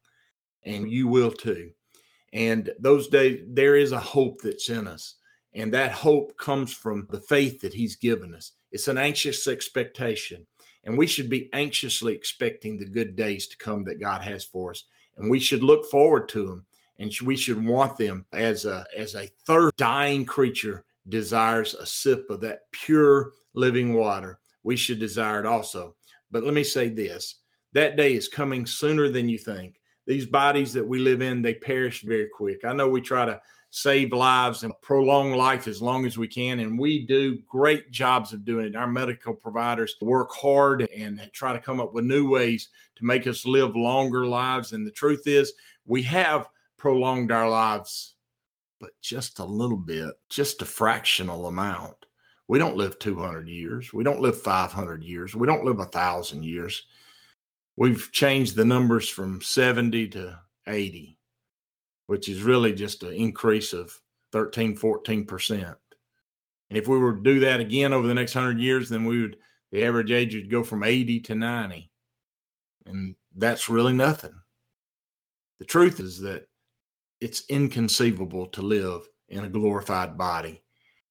and 0.64 0.90
you 0.90 1.08
will 1.08 1.30
too. 1.30 1.70
And 2.32 2.70
those 2.78 3.08
days, 3.08 3.44
there 3.48 3.76
is 3.76 3.92
a 3.92 4.00
hope 4.00 4.40
that's 4.42 4.68
in 4.68 4.86
us. 4.86 5.16
And 5.54 5.72
that 5.74 5.92
hope 5.92 6.36
comes 6.38 6.72
from 6.72 7.06
the 7.10 7.20
faith 7.20 7.60
that 7.60 7.74
he's 7.74 7.96
given 7.96 8.34
us. 8.34 8.52
It's 8.70 8.88
an 8.88 8.98
anxious 8.98 9.46
expectation. 9.46 10.46
And 10.84 10.96
we 10.96 11.06
should 11.06 11.28
be 11.28 11.50
anxiously 11.52 12.14
expecting 12.14 12.78
the 12.78 12.86
good 12.86 13.14
days 13.14 13.46
to 13.48 13.56
come 13.56 13.84
that 13.84 14.00
God 14.00 14.22
has 14.22 14.44
for 14.44 14.70
us. 14.70 14.84
And 15.16 15.30
we 15.30 15.38
should 15.38 15.62
look 15.62 15.84
forward 15.90 16.28
to 16.30 16.46
them. 16.46 16.66
And 16.98 17.12
we 17.22 17.36
should 17.36 17.64
want 17.64 17.96
them 17.96 18.26
as 18.32 18.64
a 18.64 18.84
as 18.96 19.14
a 19.14 19.28
third 19.46 19.72
dying 19.76 20.24
creature 20.24 20.84
desires 21.08 21.74
a 21.74 21.84
sip 21.84 22.30
of 22.30 22.40
that 22.40 22.70
pure 22.70 23.32
living 23.54 23.94
water. 23.94 24.38
We 24.62 24.76
should 24.76 25.00
desire 25.00 25.40
it 25.40 25.46
also. 25.46 25.96
But 26.30 26.44
let 26.44 26.54
me 26.54 26.64
say 26.64 26.88
this 26.88 27.36
that 27.72 27.96
day 27.96 28.14
is 28.14 28.28
coming 28.28 28.66
sooner 28.66 29.08
than 29.08 29.28
you 29.28 29.38
think. 29.38 29.80
These 30.06 30.26
bodies 30.26 30.72
that 30.72 30.86
we 30.86 30.98
live 30.98 31.22
in, 31.22 31.42
they 31.42 31.54
perish 31.54 32.02
very 32.02 32.28
quick. 32.28 32.64
I 32.64 32.72
know 32.72 32.88
we 32.88 33.00
try 33.00 33.24
to 33.24 33.40
save 33.74 34.12
lives 34.12 34.64
and 34.64 34.78
prolong 34.82 35.32
life 35.32 35.66
as 35.66 35.80
long 35.80 36.04
as 36.04 36.18
we 36.18 36.28
can. 36.28 36.60
And 36.60 36.78
we 36.78 37.06
do 37.06 37.38
great 37.48 37.90
jobs 37.90 38.34
of 38.34 38.44
doing 38.44 38.66
it. 38.66 38.76
Our 38.76 38.86
medical 38.86 39.32
providers 39.32 39.96
work 40.02 40.30
hard 40.30 40.82
and 40.94 41.26
try 41.32 41.54
to 41.54 41.58
come 41.58 41.80
up 41.80 41.94
with 41.94 42.04
new 42.04 42.28
ways 42.28 42.68
to 42.96 43.04
make 43.06 43.26
us 43.26 43.46
live 43.46 43.74
longer 43.74 44.26
lives. 44.26 44.74
And 44.74 44.86
the 44.86 44.90
truth 44.90 45.22
is, 45.26 45.54
we 45.86 46.02
have 46.02 46.50
prolonged 46.76 47.32
our 47.32 47.48
lives, 47.48 48.14
but 48.78 48.90
just 49.00 49.38
a 49.38 49.44
little 49.44 49.78
bit, 49.78 50.12
just 50.28 50.60
a 50.60 50.66
fractional 50.66 51.46
amount. 51.46 51.96
We 52.48 52.58
don't 52.58 52.76
live 52.76 52.98
200 52.98 53.48
years. 53.48 53.90
We 53.90 54.04
don't 54.04 54.20
live 54.20 54.38
500 54.38 55.02
years. 55.02 55.34
We 55.34 55.46
don't 55.46 55.64
live 55.64 55.80
a 55.80 55.86
thousand 55.86 56.44
years. 56.44 56.84
We've 57.76 58.10
changed 58.12 58.54
the 58.54 58.66
numbers 58.66 59.08
from 59.08 59.40
70 59.40 60.08
to 60.08 60.38
80 60.66 61.18
which 62.06 62.28
is 62.28 62.42
really 62.42 62.72
just 62.72 63.02
an 63.02 63.12
increase 63.12 63.72
of 63.72 63.98
13, 64.32 64.76
14%. 64.76 65.76
And 66.70 66.78
if 66.78 66.88
we 66.88 66.98
were 66.98 67.14
to 67.14 67.22
do 67.22 67.40
that 67.40 67.60
again 67.60 67.92
over 67.92 68.06
the 68.06 68.14
next 68.14 68.34
100 68.34 68.58
years, 68.58 68.88
then 68.88 69.04
we 69.04 69.20
would, 69.20 69.36
the 69.70 69.84
average 69.84 70.10
age 70.10 70.34
would 70.34 70.50
go 70.50 70.62
from 70.62 70.82
80 70.82 71.20
to 71.20 71.34
90. 71.34 71.90
And 72.86 73.14
that's 73.36 73.68
really 73.68 73.92
nothing. 73.92 74.34
The 75.58 75.64
truth 75.66 76.00
is 76.00 76.18
that 76.20 76.48
it's 77.20 77.44
inconceivable 77.48 78.46
to 78.46 78.62
live 78.62 79.02
in 79.28 79.44
a 79.44 79.48
glorified 79.48 80.18
body. 80.18 80.62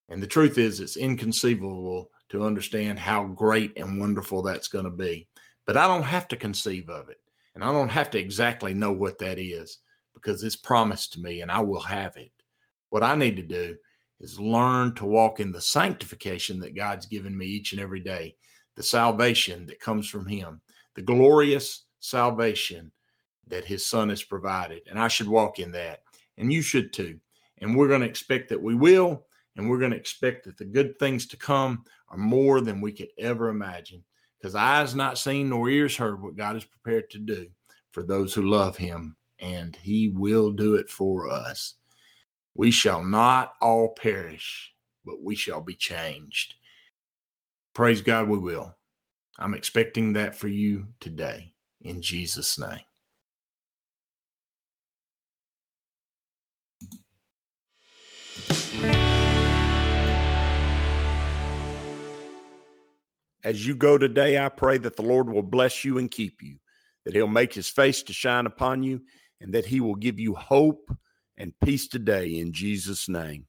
And 0.10 0.22
the 0.22 0.28
truth 0.28 0.58
is, 0.58 0.80
it's 0.80 0.98
inconceivable 0.98 2.10
to 2.30 2.44
understand 2.44 3.00
how 3.00 3.26
great 3.26 3.78
and 3.78 4.00
wonderful 4.00 4.42
that's 4.42 4.68
going 4.68 4.86
to 4.86 4.92
be. 4.92 5.28
But 5.66 5.78
I 5.78 5.88
don't 5.88 6.04
have 6.04 6.28
to 6.30 6.36
conceive 6.36 6.90
of 6.90 7.10
it. 7.10 7.20
And 7.56 7.64
I 7.64 7.72
don't 7.72 7.90
have 7.90 8.10
to 8.12 8.20
exactly 8.20 8.74
know 8.74 8.92
what 8.92 9.20
that 9.20 9.40
is 9.40 9.78
because 10.14 10.44
it's 10.44 10.56
promised 10.56 11.14
to 11.14 11.22
me 11.22 11.42
and 11.42 11.52
I 11.52 11.60
will 11.60 11.82
have 11.82 12.18
it. 12.18 12.32
What 12.90 13.04
I 13.04 13.16
need 13.16 13.38
to 13.38 13.44
do 13.44 13.76
is 14.20 14.40
learn 14.40 14.94
to 14.96 15.06
walk 15.06 15.40
in 15.40 15.52
the 15.52 15.62
sanctification 15.62 16.60
that 16.60 16.76
God's 16.76 17.06
given 17.06 17.36
me 17.36 17.46
each 17.46 17.72
and 17.72 17.82
every 17.82 18.00
day, 18.00 18.36
the 18.76 18.84
salvation 18.84 19.66
that 19.66 19.80
comes 19.80 20.08
from 20.08 20.28
Him, 20.28 20.62
the 20.96 21.02
glorious 21.02 21.86
salvation 22.00 22.92
that 23.48 23.66
His 23.66 23.86
Son 23.86 24.10
has 24.10 24.24
provided. 24.24 24.82
And 24.90 25.00
I 25.00 25.08
should 25.08 25.28
walk 25.28 25.60
in 25.60 25.72
that. 25.72 26.04
And 26.38 26.54
you 26.54 26.62
should 26.62 26.94
too. 26.94 27.20
And 27.60 27.76
we're 27.76 27.88
going 27.88 28.02
to 28.02 28.08
expect 28.08 28.50
that 28.50 28.62
we 28.62 28.76
will. 28.76 29.26
And 29.56 29.70
we're 29.70 29.80
going 29.80 29.92
to 29.92 29.98
expect 29.98 30.46
that 30.46 30.58
the 30.58 30.66
good 30.66 30.98
things 30.98 31.28
to 31.28 31.38
come 31.38 31.84
are 32.10 32.18
more 32.18 32.62
than 32.62 32.80
we 32.80 32.92
could 32.92 33.10
ever 33.18 33.50
imagine. 33.50 34.04
Because 34.40 34.56
eyes 34.56 34.96
not 34.96 35.18
seen 35.18 35.50
nor 35.50 35.70
ears 35.70 35.96
heard 35.96 36.22
what 36.22 36.36
God 36.36 36.56
is 36.56 36.64
prepared 36.64 37.10
to 37.12 37.20
do 37.20 37.48
for 37.92 38.04
those 38.04 38.34
who 38.34 38.50
love 38.50 38.78
Him 38.78 39.16
and 39.42 39.76
he 39.76 40.08
will 40.08 40.52
do 40.52 40.76
it 40.76 40.90
for 40.90 41.30
us. 41.30 41.76
We 42.56 42.72
shall 42.72 43.04
not 43.04 43.54
all 43.62 43.90
perish, 43.90 44.74
but 45.04 45.22
we 45.22 45.36
shall 45.36 45.62
be 45.62 45.76
changed. 45.76 46.56
Praise 47.74 48.02
God, 48.02 48.30
we 48.30 48.38
will. 48.38 48.76
I'm 49.40 49.54
expecting 49.54 50.14
that 50.14 50.36
for 50.36 50.48
you 50.48 50.88
today 51.00 51.54
in 51.82 52.02
Jesus' 52.02 52.60
name. 52.60 52.82
As 63.44 63.66
you 63.66 63.74
go 63.74 63.98
today, 63.98 64.38
I 64.38 64.50
pray 64.50 64.78
that 64.78 64.96
the 64.96 65.02
Lord 65.02 65.28
will 65.28 65.42
bless 65.42 65.84
you 65.84 65.98
and 65.98 66.12
keep 66.12 66.44
you, 66.44 66.58
that 67.06 67.16
he'll 67.16 67.28
make 67.28 67.54
his 67.54 67.70
face 67.70 68.04
to 68.04 68.14
shine 68.14 68.46
upon 68.46 68.84
you, 68.84 69.02
and 69.42 69.54
that 69.54 69.66
he 69.66 69.82
will 69.82 69.96
give 69.96 70.20
you 70.20 70.36
hope 70.36 70.96
and 71.38 71.54
peace 71.64 71.88
today 71.88 72.38
in 72.38 72.54
Jesus' 72.54 73.10
name. 73.10 73.48